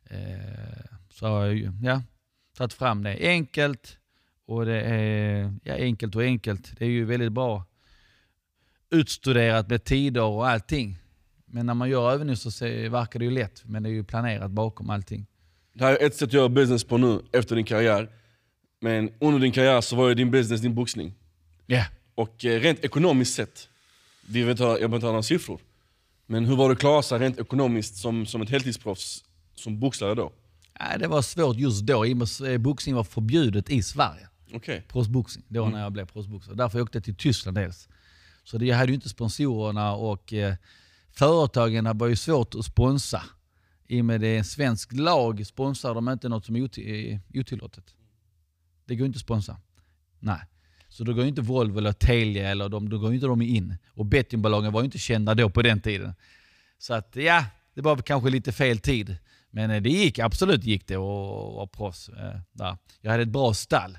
[0.10, 2.01] Eh, så har jag ju, ja,
[2.58, 3.17] tagit fram det.
[3.29, 3.97] Enkelt
[4.45, 6.77] och det är ja, enkelt och enkelt.
[6.77, 7.65] Det är ju väldigt bra
[8.89, 10.97] utstuderat med tider och allting.
[11.45, 14.51] Men när man gör övningar så verkar det ju lätt, men det är ju planerat
[14.51, 15.27] bakom allting.
[15.73, 18.09] Det här är ett sätt att göra business på nu, efter din karriär.
[18.81, 21.13] Men under din karriär så var ju din business din boxning.
[21.67, 21.86] Yeah.
[22.15, 23.69] Och eh, rent ekonomiskt sett,
[24.27, 25.59] vi vet, jag behöver inte ha några siffror.
[26.25, 29.23] Men hur var det att klara sig rent ekonomiskt som, som ett heltidsproffs
[29.55, 30.31] som boxare då?
[30.99, 34.27] Det var svårt just då, i och med att eh, boxning var förbjudet i Sverige.
[34.53, 34.81] Okay.
[34.81, 35.73] Proffsboxning, då mm.
[35.73, 36.55] när jag blev proffsboxare.
[36.55, 37.89] Därför åkte jag till Tyskland dels.
[38.43, 40.55] Så det, jag hade ju inte sponsorerna och eh,
[41.12, 43.21] företagen var ju svårt att sponsra.
[43.93, 47.19] I och med det är en svensk lag sponsrar de inte något som är eh,
[47.34, 47.95] otillåtet.
[48.86, 49.58] Det går inte att sponsra.
[50.19, 50.39] Nej.
[50.89, 53.75] Så då går inte Volvo eller Telia eller de, då går inte de in.
[53.88, 56.13] Och bettingbolagen var ju inte kända då på den tiden.
[56.77, 59.17] Så att ja, det var kanske lite fel tid.
[59.49, 62.10] Men eh, det gick, absolut gick det att vara proffs.
[62.10, 62.77] Eh, där.
[63.01, 63.97] Jag hade ett bra stall.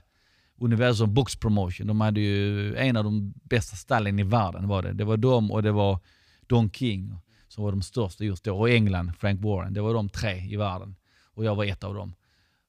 [0.59, 1.87] Universum Box Promotion.
[1.87, 4.69] De hade ju en av de bästa stallen i världen.
[4.69, 5.99] var Det Det var de och det var
[6.47, 7.19] Don King
[7.55, 8.59] som var de största just då.
[8.59, 9.75] Och England, Frank Warren.
[9.75, 10.97] Det var de tre i världen.
[11.35, 12.15] Och jag var ett av dem.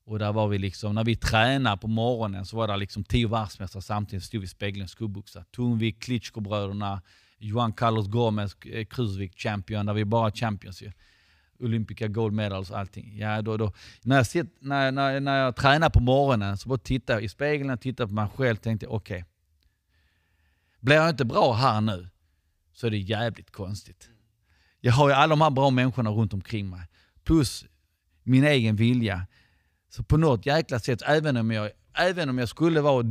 [0.05, 3.27] Och där var vi liksom, när vi tränade på morgonen så var det liksom tio
[3.27, 5.45] världsmästare samtidigt stod vi i spegeln och skuggboxade.
[5.55, 7.01] Tungvik, Klitschko-bröderna,
[7.37, 8.87] Juan Carlos Gomez, eh,
[9.35, 10.91] champion, där vi bara champions ju.
[11.59, 13.17] Olympica gold medals och allting.
[13.17, 13.73] Ja, då, då.
[14.01, 17.29] När, jag sitter, när, när, när jag tränar på morgonen så bara tittar jag i
[17.29, 19.17] spegeln och tittar på mig själv och tänkte okej.
[19.17, 19.23] Okay,
[20.79, 22.09] blir jag inte bra här nu
[22.73, 24.09] så är det jävligt konstigt.
[24.85, 26.81] Jag har ju alla de här bra människorna runt omkring mig.
[27.23, 27.65] Plus
[28.23, 29.27] min egen vilja.
[29.89, 33.05] Så på något jäkla sätt, även om jag, även om jag skulle vara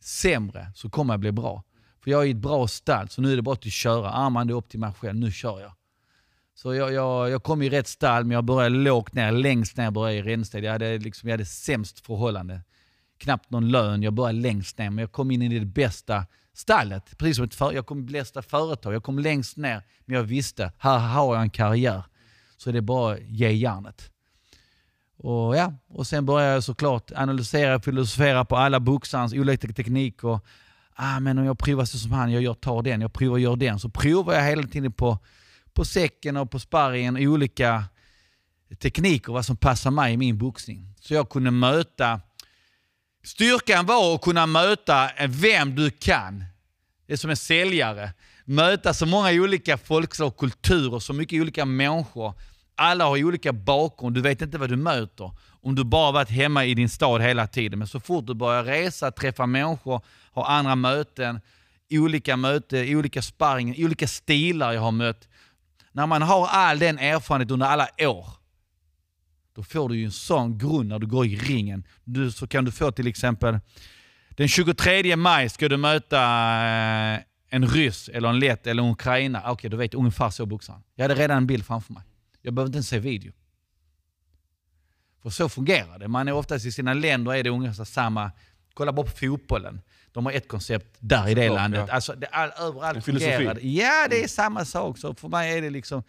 [0.00, 1.64] sämre, så kommer jag bli bra.
[2.00, 4.10] För jag är i ett bra stall, så nu är det bara att köra.
[4.10, 5.72] Ah, Armar upp till mig själv, nu kör jag.
[6.54, 9.32] Så jag, jag, jag kom i rätt stall, men jag började lågt ner.
[9.32, 10.64] Längst ner började jag i Rensted.
[10.64, 12.60] Jag hade, liksom, jag hade sämst förhållande.
[13.18, 14.02] Knappt någon lön.
[14.02, 17.18] Jag började längst ner, men jag kom in i det bästa stallet.
[17.18, 18.94] Precis som ett för, jag kommer i företag.
[18.94, 22.02] Jag kom längst ner, men jag visste, här har jag en karriär.
[22.56, 24.10] Så det är bara att ge järnet.
[25.16, 30.40] Och, ja, och sen började jag såklart analysera och filosofera på alla boxarens olika tekniker.
[30.94, 33.56] Ah, men om jag provar så som han, jag gör, tar den, jag provar gör
[33.56, 33.78] den.
[33.78, 35.18] Så provar jag hela tiden på
[35.72, 37.84] på säcken och på sparringen olika
[38.78, 40.94] tekniker vad som passar mig i min boxning.
[41.00, 42.20] Så jag kunde möta...
[43.24, 46.44] Styrkan var att kunna möta vem du kan.
[47.06, 48.12] Det är som en säljare.
[48.44, 52.34] Möta så många olika folkslag och kulturer, så mycket olika människor.
[52.74, 55.32] Alla har olika bakgrund, du vet inte vad du möter.
[55.62, 57.78] Om du bara varit hemma i din stad hela tiden.
[57.78, 60.00] Men så fort du börjar resa, träffa människor,
[60.32, 61.40] ha andra möten,
[61.90, 65.28] olika möten, olika sparring, olika stilar jag har mött
[65.92, 68.26] när man har all den erfarenhet under alla år,
[69.60, 71.84] då får du ju en sån grund när du går i ringen.
[72.04, 73.58] Du, så kan du få till exempel,
[74.28, 79.38] den 23 maj ska du möta eh, en ryss, eller en lett eller en ukraina.
[79.40, 80.82] Okej, okay, du vet ungefär så boxaren.
[80.94, 82.02] Jag hade redan en bild framför mig.
[82.42, 83.32] Jag behöver inte ens se video.
[85.22, 86.08] För så fungerar det.
[86.08, 88.30] Man är oftast i sina länder är det ungefär samma.
[88.74, 89.80] Kolla bara på fotbollen.
[90.12, 91.84] De har ett koncept där i det landet.
[91.88, 91.94] Ja.
[91.94, 93.60] Alltså, det, all, överallt fungerar det.
[93.60, 94.98] Ja, det är samma sak.
[94.98, 96.02] Så för mig är det liksom...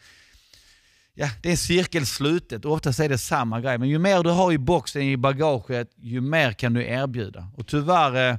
[1.13, 2.65] Ja, det är en cirkel slutet.
[2.65, 3.77] Oftast är det samma grej.
[3.77, 7.47] Men ju mer du har i boxen, i bagaget, ju mer kan du erbjuda.
[7.57, 8.29] Och tyvärr...
[8.29, 8.37] Eh,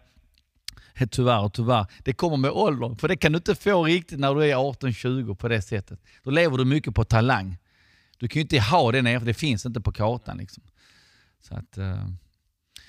[1.10, 2.96] tyvärr och tyvärr, det kommer med åldern.
[2.96, 6.00] För det kan du inte få riktigt när du är 18-20 på det sättet.
[6.22, 7.58] Då lever du mycket på talang.
[8.18, 10.36] Du kan ju inte ha den erfarenheten, det finns inte på kartan.
[10.36, 10.62] Liksom.
[11.40, 11.78] Så att...
[11.78, 12.06] Eh,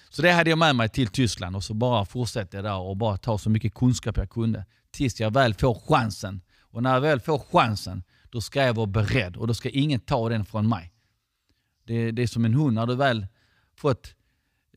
[0.09, 2.97] så det hade jag med mig till Tyskland och så bara fortsatte jag där och
[2.97, 4.65] bara ta så mycket kunskap jag kunde.
[4.91, 6.41] Tills jag väl får chansen.
[6.61, 9.99] Och när jag väl får chansen, då ska jag vara beredd och då ska ingen
[9.99, 10.93] ta den från mig.
[11.83, 13.27] Det, det är som en hund, när du väl
[13.75, 14.15] fått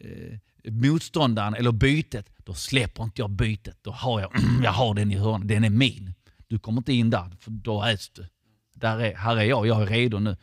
[0.01, 0.39] eh,
[0.73, 3.79] motståndaren eller bytet, då släpper inte jag bytet.
[3.83, 5.49] Då har jag, jag har den i hörnet.
[5.49, 6.15] den är min.
[6.47, 8.27] Du kommer inte in där, för då äts du.
[8.75, 10.37] Där är, här är jag, jag är redo nu.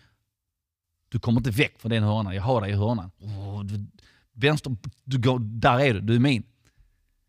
[1.09, 3.11] Du kommer inte väck från den hörnan, jag har dig i hörnan.
[3.19, 3.63] Oh,
[4.31, 6.43] Vänster, du går, där är du, du är min.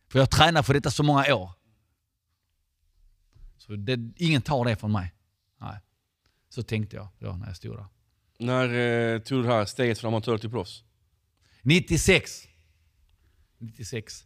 [0.08, 1.50] För jag har tränat för detta så många år.
[3.56, 5.14] Så det, ingen tar det från mig.
[5.60, 5.78] Nej.
[6.48, 7.86] Så tänkte jag då när jag stod där.
[8.38, 8.64] När
[9.14, 10.84] eh, tog du det här steget från amatör till proffs?
[11.62, 12.48] 96.
[13.58, 14.24] 96.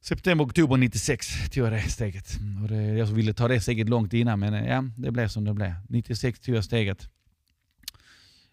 [0.00, 2.38] September, oktober 96 tog jag det steget.
[2.62, 5.54] Och det, jag ville ta det steget långt innan men ja, det blev som det
[5.54, 5.74] blev.
[5.88, 7.08] 96 tog jag steget.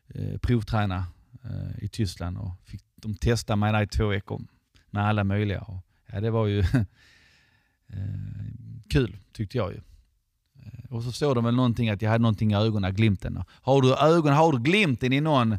[0.07, 1.05] Eh, provträna
[1.43, 4.41] eh, i Tyskland och fick de testade mig där i två veckor
[4.89, 5.62] med alla möjliga.
[5.62, 6.59] Och, ja, det var ju
[7.88, 8.05] eh,
[8.89, 9.81] kul tyckte jag ju.
[10.65, 13.43] Eh, och så står det väl någonting att jag hade någonting i ögonen, glimten.
[13.62, 15.58] Har du ögon, har du glimten i någon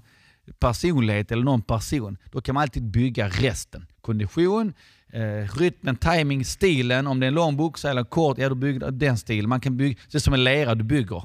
[0.59, 3.87] personlighet eller någon person, då kan man alltid bygga resten.
[4.01, 4.75] Kondition,
[5.13, 7.07] eh, rytmen, timing, stilen.
[7.07, 9.49] Om det är en lång boxa eller kort, ja då bygger du den stilen.
[9.49, 11.23] Man kan bygga, det är som en lera du bygger.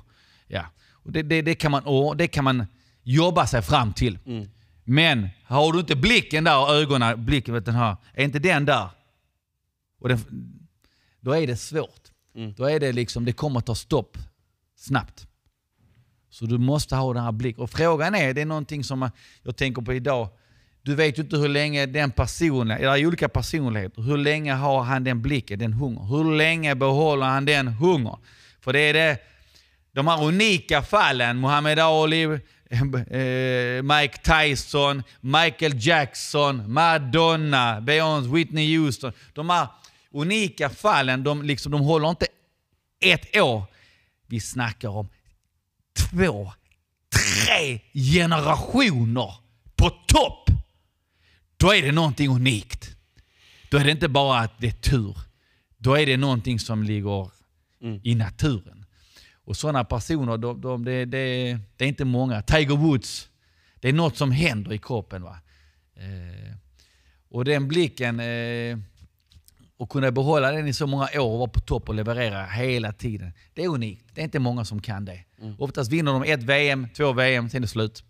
[0.48, 0.66] Ja.
[0.92, 2.66] Och det, det, det, kan man, det kan man
[3.04, 4.20] jobba sig fram till.
[4.84, 8.66] Men har du inte blicken där och ögonen, blicken, vet den här, är inte den
[8.66, 8.90] där,
[10.00, 10.20] och den,
[11.22, 12.12] då är det svårt.
[12.40, 12.54] Mm.
[12.58, 14.18] Då är det liksom, det kommer ta stopp
[14.76, 15.28] snabbt.
[16.30, 17.64] Så du måste ha den här blicken.
[17.64, 19.10] Och frågan är, det är någonting som
[19.44, 20.30] jag tänker på idag.
[20.82, 24.84] Du vet ju inte hur länge den personen, det är olika personligheter, hur länge har
[24.84, 26.04] han den blicken, den hunger?
[26.04, 28.18] Hur länge behåller han den hunger?
[28.62, 29.18] För det är det,
[29.92, 32.24] de här unika fallen, Muhammad Ali,
[32.70, 39.12] eh, eh, Mike Tyson, Michael Jackson, Madonna, Beyoncé, Whitney Houston.
[39.34, 39.68] De här
[40.14, 42.28] unika fallen, de, liksom, de håller inte
[43.00, 43.64] ett år.
[44.28, 45.08] Vi snackar om
[45.98, 46.54] två,
[47.10, 49.34] tre generationer
[49.76, 50.50] på topp.
[51.58, 52.96] Då är det någonting unikt.
[53.72, 55.18] Då är det inte bara att det är tur.
[55.78, 57.32] Då är det någonting som ligger
[58.04, 58.86] i naturen.
[59.46, 62.42] Och sådana personer, de, de, det, det, det är inte många.
[62.42, 63.30] Tiger Woods,
[63.80, 65.24] det är något som händer i kroppen.
[65.24, 65.40] Va?
[65.96, 66.56] Eh,
[67.30, 68.78] och den blicken, eh,
[69.80, 72.92] och kunna behålla den i så många år och vara på topp och leverera hela
[72.92, 73.32] tiden.
[73.54, 74.06] Det är unikt.
[74.14, 75.24] Det är inte många som kan det.
[75.58, 78.04] Oftast vinner de ett VM, två VM, sen är det slut.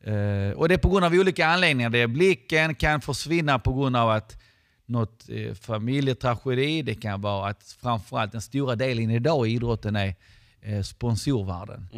[0.00, 1.90] Eh, och det är på grund av olika anledningar.
[1.90, 4.42] Det är blicken kan försvinna på grund av att
[4.86, 6.82] något eh, familjetragedi.
[6.82, 10.14] Det kan vara att framförallt den stora delen idag i idrotten är
[10.60, 11.88] eh, sponsorvärlden.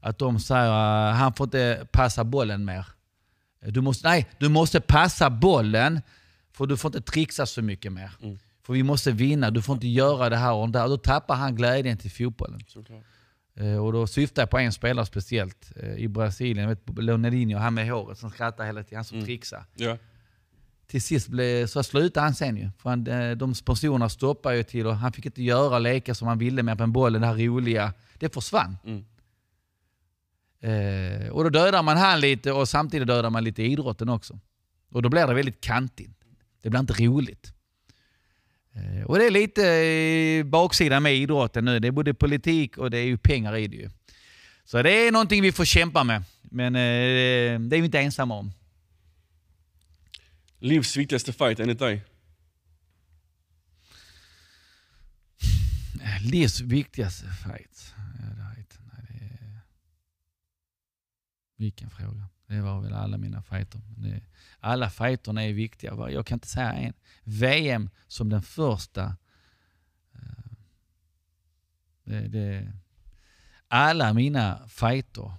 [0.00, 2.86] Att de säger uh, han får inte passa bollen mer.
[3.62, 6.00] Eh, Du måste, nej, du måste passa bollen
[6.58, 8.10] för du får inte trixa så mycket mer.
[8.62, 10.88] För vi måste vinna, du får inte göra det här och det här.
[10.88, 12.60] Då tappar han glädjen till fotbollen.
[12.68, 13.02] Såklart.
[13.54, 16.68] Eh, Och då syftar jag på en spelare speciellt eh, i Brasilien.
[16.68, 19.64] Jag vet, Leonardinho, han med håret som skrattar hela tiden, han som trixar.
[19.74, 19.96] Ja.
[20.86, 22.70] Till sist blev, så slutade han sen ju.
[22.78, 26.28] För han, eh, de sponsorerna stoppade ju till och han fick inte göra lekar som
[26.28, 27.92] han ville med på en bollen, det här roliga.
[28.18, 28.76] Det försvann.
[28.84, 29.04] Mm.
[30.60, 34.38] Eh, och då dödar man han lite och samtidigt dödar man lite idrotten också.
[34.90, 36.17] Och då blir det väldigt kantigt.
[36.62, 37.52] Det blir inte roligt.
[38.74, 41.78] Eh, och det är lite eh, baksidan med idrotten nu.
[41.80, 43.90] Det är både politik och det är ju pengar i det ju.
[44.64, 46.22] Så det är någonting vi får kämpa med.
[46.42, 48.52] Men eh, det är vi inte ensamma om.
[50.58, 52.04] Livs viktigaste fight enligt dig?
[56.22, 57.94] Livs viktigaste fight.
[57.96, 59.60] Ja, det vet, nej, det är...
[61.58, 62.28] Vilken fråga.
[62.46, 63.80] Det var väl alla mina fighter.
[63.96, 64.22] Det,
[64.60, 66.10] alla fighterna är viktiga.
[66.10, 66.94] Jag kan inte säga en.
[67.24, 69.16] VM som den första.
[70.12, 70.52] Eh,
[72.04, 72.72] det, det,
[73.68, 75.32] alla mina fighter,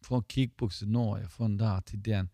[0.00, 2.28] från kickbox i Norge, från där till den.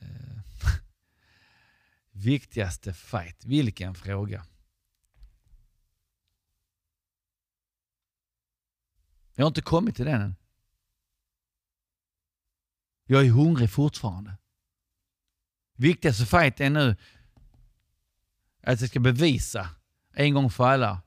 [0.00, 0.38] eh,
[2.12, 3.44] viktigaste fight.
[3.44, 4.46] Vilken fråga.
[9.34, 10.36] Jag har inte kommit till den än.
[13.06, 14.36] Jag är hungrig fortfarande.
[15.76, 16.96] Viktigaste fight är nu
[18.62, 19.68] att jag ska bevisa
[20.14, 21.02] en gång för alla.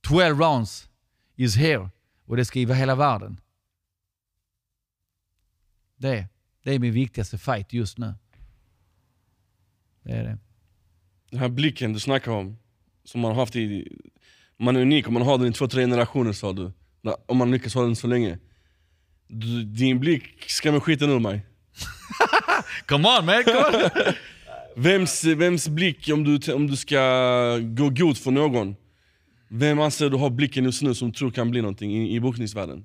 [0.00, 0.88] 12 rounds
[1.36, 1.90] is here.
[2.24, 3.40] Och det ska hela världen.
[5.96, 6.28] Det,
[6.62, 8.14] det är min viktigaste fight just nu.
[10.02, 10.38] Det är det.
[11.30, 12.58] Den här blicken du snackar om,
[13.04, 13.96] som man har haft i...
[14.56, 16.72] Man är unik om man har den i två, tre generationer sa du.
[17.26, 18.38] Om man lyckas ha den så länge.
[19.28, 21.46] Du, din blick skrämmer skiten ur mig.
[22.86, 23.44] Come on man!
[23.44, 24.12] Come on.
[24.78, 26.98] Vems, vems blick, om du, om du ska
[27.58, 28.76] gå god för någon,
[29.48, 32.84] vem anser du har blicken just nu som tror kan bli någonting i, i boxningsvärlden?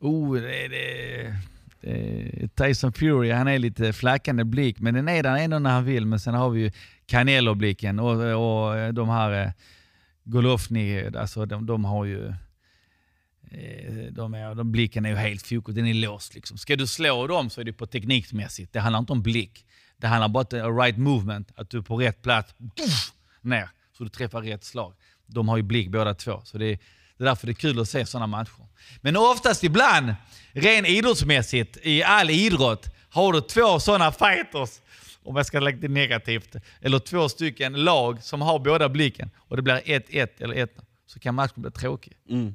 [0.00, 1.34] Oh, det, det,
[1.80, 5.84] det, Tyson Fury, han är lite flackande blick, men den är där ändå när han
[5.84, 6.06] vill.
[6.06, 6.70] Men sen har vi ju
[7.06, 9.52] Canelo-blicken och, och de här eh,
[10.24, 12.32] Golovny, alltså de, de har ju...
[13.50, 16.34] Eh, de är, de blicken är ju helt fokus, den är låst.
[16.34, 16.58] Liksom.
[16.58, 18.72] Ska du slå dem så är det på teknikmässigt.
[18.72, 19.66] Det handlar inte om blick.
[20.00, 23.68] Det handlar bara om right movement, att du är på rätt plats, puff, ner,
[23.98, 24.94] så du träffar rätt slag.
[25.26, 26.78] De har ju blick båda två, så det är,
[27.16, 28.66] det är därför det är kul att se sådana matcher.
[29.00, 30.14] Men oftast ibland,
[30.52, 34.80] ren idrottsmässigt, i all idrott, har du två sådana fighters,
[35.22, 39.56] om jag ska lägga det negativt, eller två stycken lag som har båda blicken och
[39.56, 40.70] det blir 1-1 eller 1
[41.06, 42.12] så kan matchen bli tråkig.
[42.28, 42.54] Mm.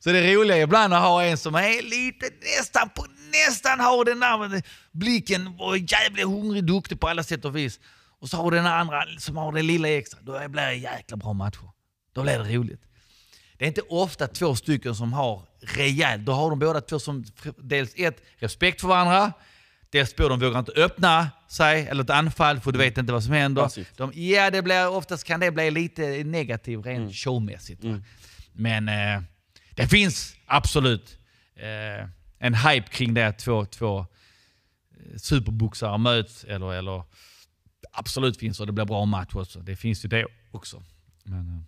[0.00, 2.26] Så det är roliga ibland att ha en som är lite
[2.58, 4.62] nästan på nästan har den där
[4.92, 7.80] blicken och är jävligt hungrig, duktig på alla sätt och vis.
[8.20, 10.20] Och så har den andra som har det lilla extra.
[10.22, 11.70] Då blir det jäkla bra matcher.
[12.12, 12.80] Då blir det roligt.
[13.58, 16.24] Det är inte ofta två stycken som har rejält.
[16.26, 17.24] Då har de båda två som
[17.58, 19.32] dels ett, respekt för varandra.
[19.90, 23.32] Despo, de vågar inte öppna sig eller ett anfall för du vet inte vad som
[23.32, 23.62] händer.
[23.62, 23.96] Passivt.
[23.96, 27.84] De, ja, det blir, oftast kan det bli lite negativt rent showmässigt.
[27.84, 28.00] va.
[28.52, 29.22] Men eh,
[29.74, 31.18] det finns absolut
[31.54, 32.08] eh,
[32.38, 36.44] en hype kring det att två, två eh, superboxare möts.
[36.44, 37.02] Eller, eller
[37.92, 39.60] absolut finns och det blir bra match också.
[39.60, 40.82] Det finns ju det också.
[41.24, 41.64] Men,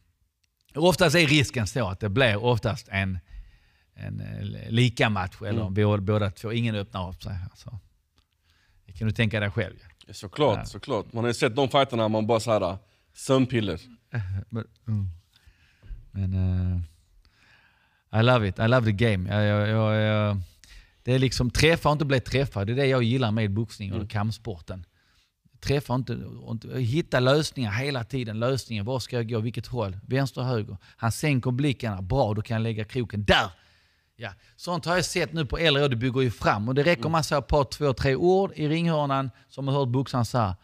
[0.74, 3.18] eh, oftast är risken så att det blir oftast en,
[3.94, 5.36] en eh, lika match.
[5.42, 5.74] Eller Mm.
[5.74, 7.36] båda, båda två, ingen öppnar upp sig.
[7.50, 7.78] Alltså.
[8.86, 9.74] Det kan du tänka dig själv.
[10.07, 10.12] ja.
[10.14, 10.64] Såklart, Ja.
[10.64, 11.12] såklart.
[11.12, 12.78] Man har ju sett de fighterna man bara såhär,
[13.14, 13.80] sömnpiller.
[14.50, 14.64] Men,
[16.11, 16.80] men eh,
[18.14, 19.44] I love it, I love the game.
[19.44, 20.40] Jag, jag, jag,
[21.02, 22.66] det är liksom träffa och inte bli träffad.
[22.66, 24.86] Det är det jag gillar med boxning och kampsporten.
[25.60, 28.38] Träffa och inte, och inte, hitta lösningar hela tiden.
[28.38, 29.96] Lösningen, var ska jag gå, vilket håll?
[30.06, 30.76] Vänster, höger.
[30.96, 33.50] Han sänker blickarna, bra då kan jag lägga kroken där.
[34.16, 34.30] Ja.
[34.56, 36.68] Sånt har jag sett nu på äldre år, det bygger ju fram.
[36.68, 39.74] Och det räcker om man säger ett par, två, tre ord i ringhörnan som man
[39.74, 40.56] hört boxaren säga.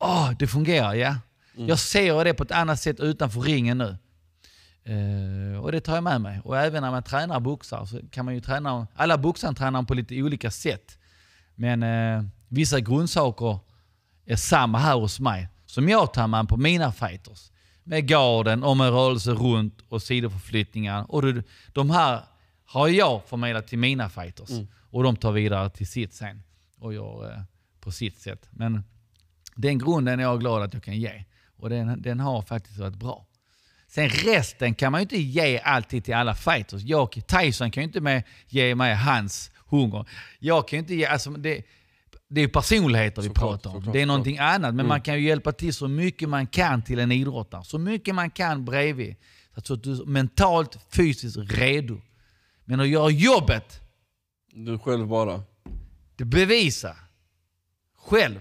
[0.00, 1.14] Åh, det fungerar ja.
[1.54, 3.96] Jag ser det på ett annat sätt utanför ringen nu.
[4.86, 6.40] Eh, och det tar jag med mig.
[6.44, 9.94] Och även när man tränar boxare så kan man ju träna, alla boxare tränar på
[9.94, 10.98] lite olika sätt.
[11.54, 13.58] Men eh, vissa grundsaker
[14.26, 15.48] är samma här hos mig.
[15.66, 17.50] Som jag tar med på mina fighters.
[17.84, 21.06] Med garden och med rörelse runt och sidoförflyttningar.
[21.08, 22.22] Och det, de här
[22.64, 24.50] har jag förmedlat till mina fighters.
[24.90, 26.42] Och de tar vidare till sitt sen.
[26.78, 27.42] Och gör eh,
[27.80, 28.48] på sitt sätt.
[28.50, 28.84] Men
[29.54, 31.24] den grunden är jag glad att jag kan ge.
[31.56, 33.26] Och den, den har faktiskt varit bra.
[33.96, 36.82] Sen resten kan man ju inte ge alltid till alla fighters.
[36.82, 40.08] Jag, Tyson kan ju inte med, ge mig hans hunger.
[40.38, 41.62] Jag kan ju inte ge, alltså det,
[42.28, 43.76] det är personligheter vi Såklart, pratar om.
[43.76, 44.74] såklart, det är någonting annat.
[44.74, 47.64] Men man kan ju hjälpa till så mycket man kan till en idrottare.
[47.64, 49.16] Så mycket man kan bredvid.
[49.64, 52.00] Så att du är mentalt, fysiskt redo.
[52.64, 53.80] Men att göra jobbet,
[54.54, 55.42] Du själv bara.
[56.16, 56.96] det bevisar
[57.98, 58.40] själv.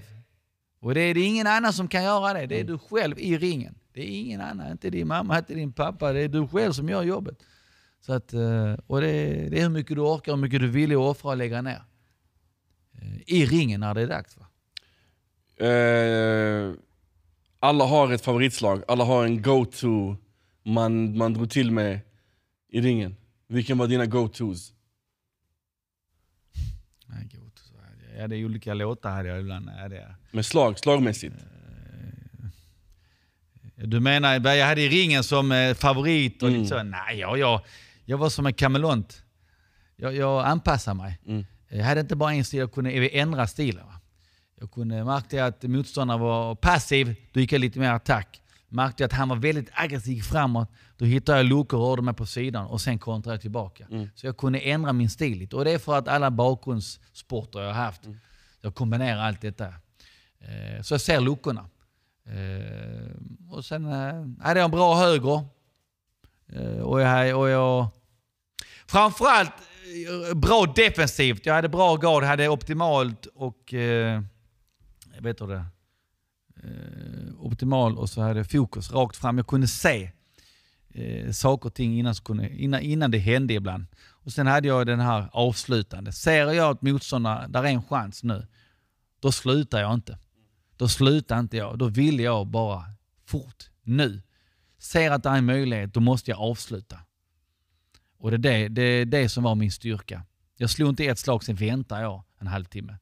[0.80, 2.46] Och det är det ingen annan som kan göra det.
[2.46, 3.76] Det är du själv i ringen.
[3.96, 6.14] Det är ingen annan, inte din mamma, inte din pappa.
[6.14, 7.44] Det är du själv som gör jobbet.
[8.02, 10.68] Så att, eh, och det, är- det är hur mycket du orkar, hur mycket du
[10.68, 11.82] vill offra och lägga ner.
[13.02, 14.38] Eh, I ringen när det är dags.
[14.38, 14.46] Va?
[15.68, 16.74] Eh,
[17.60, 20.16] alla har ett favoritslag, alla har en go-to
[20.64, 22.00] man, man drog till med
[22.70, 23.16] i ringen.
[23.48, 24.74] Vilken var dina go-tos?
[28.18, 29.70] Ja, det är olika låtar hade jag ibland.
[29.78, 30.16] Ja, det är.
[30.32, 31.36] Med slag, slagmässigt.
[33.76, 36.84] Du menar jag hade i ringen som eh, favorit och lite så?
[36.84, 37.62] Nej, jag, jag,
[38.06, 39.22] jag var som en kameleont.
[39.96, 41.20] Jag, jag anpassade mig.
[41.28, 41.46] Mm.
[41.70, 43.86] Jag hade inte bara en stil, jag kunde ändra stilen.
[44.60, 48.42] Jag kunde, märkte jag att motståndaren var passiv, då gick jag lite mer attack.
[48.70, 52.14] Märkte jag att han var väldigt aggressiv framåt, då hittade jag luckor och rörde mig
[52.14, 53.86] på sidan och sen kontrade jag tillbaka.
[54.16, 55.56] Så jag kunde ändra min stil lite.
[55.56, 58.02] Och det är för att alla bakgrundssporter jag har haft,
[58.62, 59.66] jag kombinerar allt detta.
[60.40, 61.70] Eh, Så jag ser luckorna.
[62.26, 63.12] Eh,
[63.50, 65.46] och sen eh, hade jag en bra höger.
[66.48, 67.88] Eh, och jag, och jag
[68.88, 69.54] Framförallt
[70.30, 71.46] eh, bra defensivt.
[71.46, 73.74] Jag hade bra gard, hade optimalt och...
[73.74, 74.22] Eh,
[75.16, 75.66] jag vet hur det
[76.64, 79.38] eh, Optimal och så hade jag fokus rakt fram.
[79.38, 80.12] Jag kunde se
[80.90, 83.86] eh, saker och ting innan, kunde, innan, innan det hände ibland.
[84.08, 86.12] Och Sen hade jag den här avslutande.
[86.12, 88.48] Ser jag att motståndaren, där är en chans nu,
[89.20, 90.18] då slutar jag inte.
[90.78, 91.78] Då slutar inte jag.
[91.78, 92.84] Då vill jag bara
[93.26, 94.22] fort, nu.
[94.78, 97.00] Ser att det är en möjlighet, då måste jag avsluta.
[98.18, 100.24] Och det är det, det, är det som var min styrka.
[100.58, 102.98] Jag slog inte ett slag, sen väntade jag en halvtimme.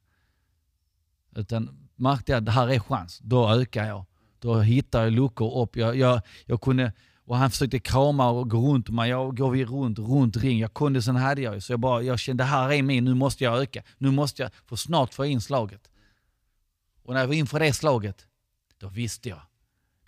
[1.36, 4.04] Utan märkte jag att det här är chans, då ökar jag.
[4.38, 5.76] Då hittar jag luckor upp.
[5.76, 6.92] Jag, jag, jag kunde,
[7.24, 9.10] och han försökte krama och gå runt mig.
[9.10, 10.58] Jag går vi runt, runt ring.
[10.58, 11.60] Jag kunde, sen hade jag ju.
[11.60, 13.82] Så jag, bara, jag kände det här är min, nu måste jag öka.
[13.98, 15.90] Nu måste jag, för snart få in slaget.
[17.04, 18.26] Och när jag var inför det slaget,
[18.78, 19.40] då visste jag.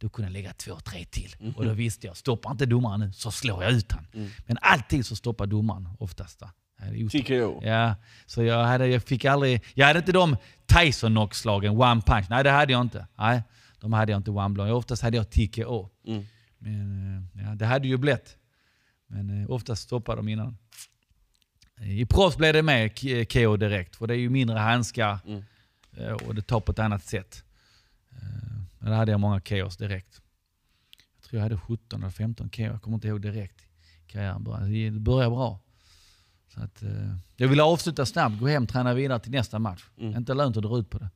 [0.00, 1.36] Då kunde jag lägga två, tre till.
[1.56, 4.06] Och då visste jag, stoppar inte domaren nu så slår jag ut han.
[4.46, 6.42] Men alltid så stoppar domaren oftast.
[7.08, 7.60] TKO.
[7.64, 7.94] Ja,
[8.26, 9.62] så jag, hade, jag fick aldrig...
[9.74, 10.36] Jag hade inte de
[10.66, 12.26] Tyson knockslagen, one punch.
[12.30, 13.06] Nej, det hade jag inte.
[13.18, 13.42] Nej,
[13.80, 14.70] de hade jag inte one blow.
[14.70, 15.88] Oftast hade jag TKO.
[16.06, 16.24] Mm.
[16.58, 18.36] Men eh, ja, det hade ju blivit.
[19.06, 20.58] Men eh, oftast stoppade de innan.
[21.80, 25.44] I proffs blev det mer K- KO direkt, för det är ju mindre handskar Mm.
[25.96, 27.44] Eh, och det tar på ett annat sätt.
[28.10, 28.18] Eh,
[28.78, 30.20] Men där hade jag många KOs direkt.
[31.16, 33.66] Jag tror jag hade 17 eller 15 KO, jag kommer inte ihåg direkt.
[34.06, 34.90] Karriären började.
[34.90, 35.60] Det började bra.
[36.54, 39.84] Så att, eh, jag ville avsluta snabbt, gå hem, träna vidare till nästa match.
[39.98, 40.16] Mm.
[40.16, 41.08] Inte lönt att dra ut på det.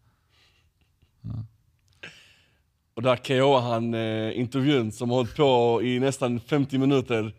[2.94, 7.34] Och där KO han eh, intervjun som har hållit på i nästan 50 minuter.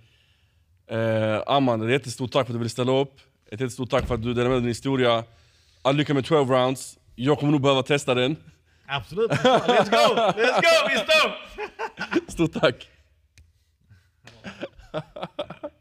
[0.88, 3.20] Eh, Amman, ett jättestort tack för att du ville ställa upp.
[3.52, 5.24] Ett jättestort tack för att du delade med din historia.
[5.82, 6.98] all lycka med 12 rounds.
[7.24, 8.36] Jag kommer nog behöva testa den.
[8.88, 9.32] Absolut.
[9.32, 10.16] Let's go!
[10.42, 11.38] Let's go, vi står!
[12.32, 12.90] Stort tack.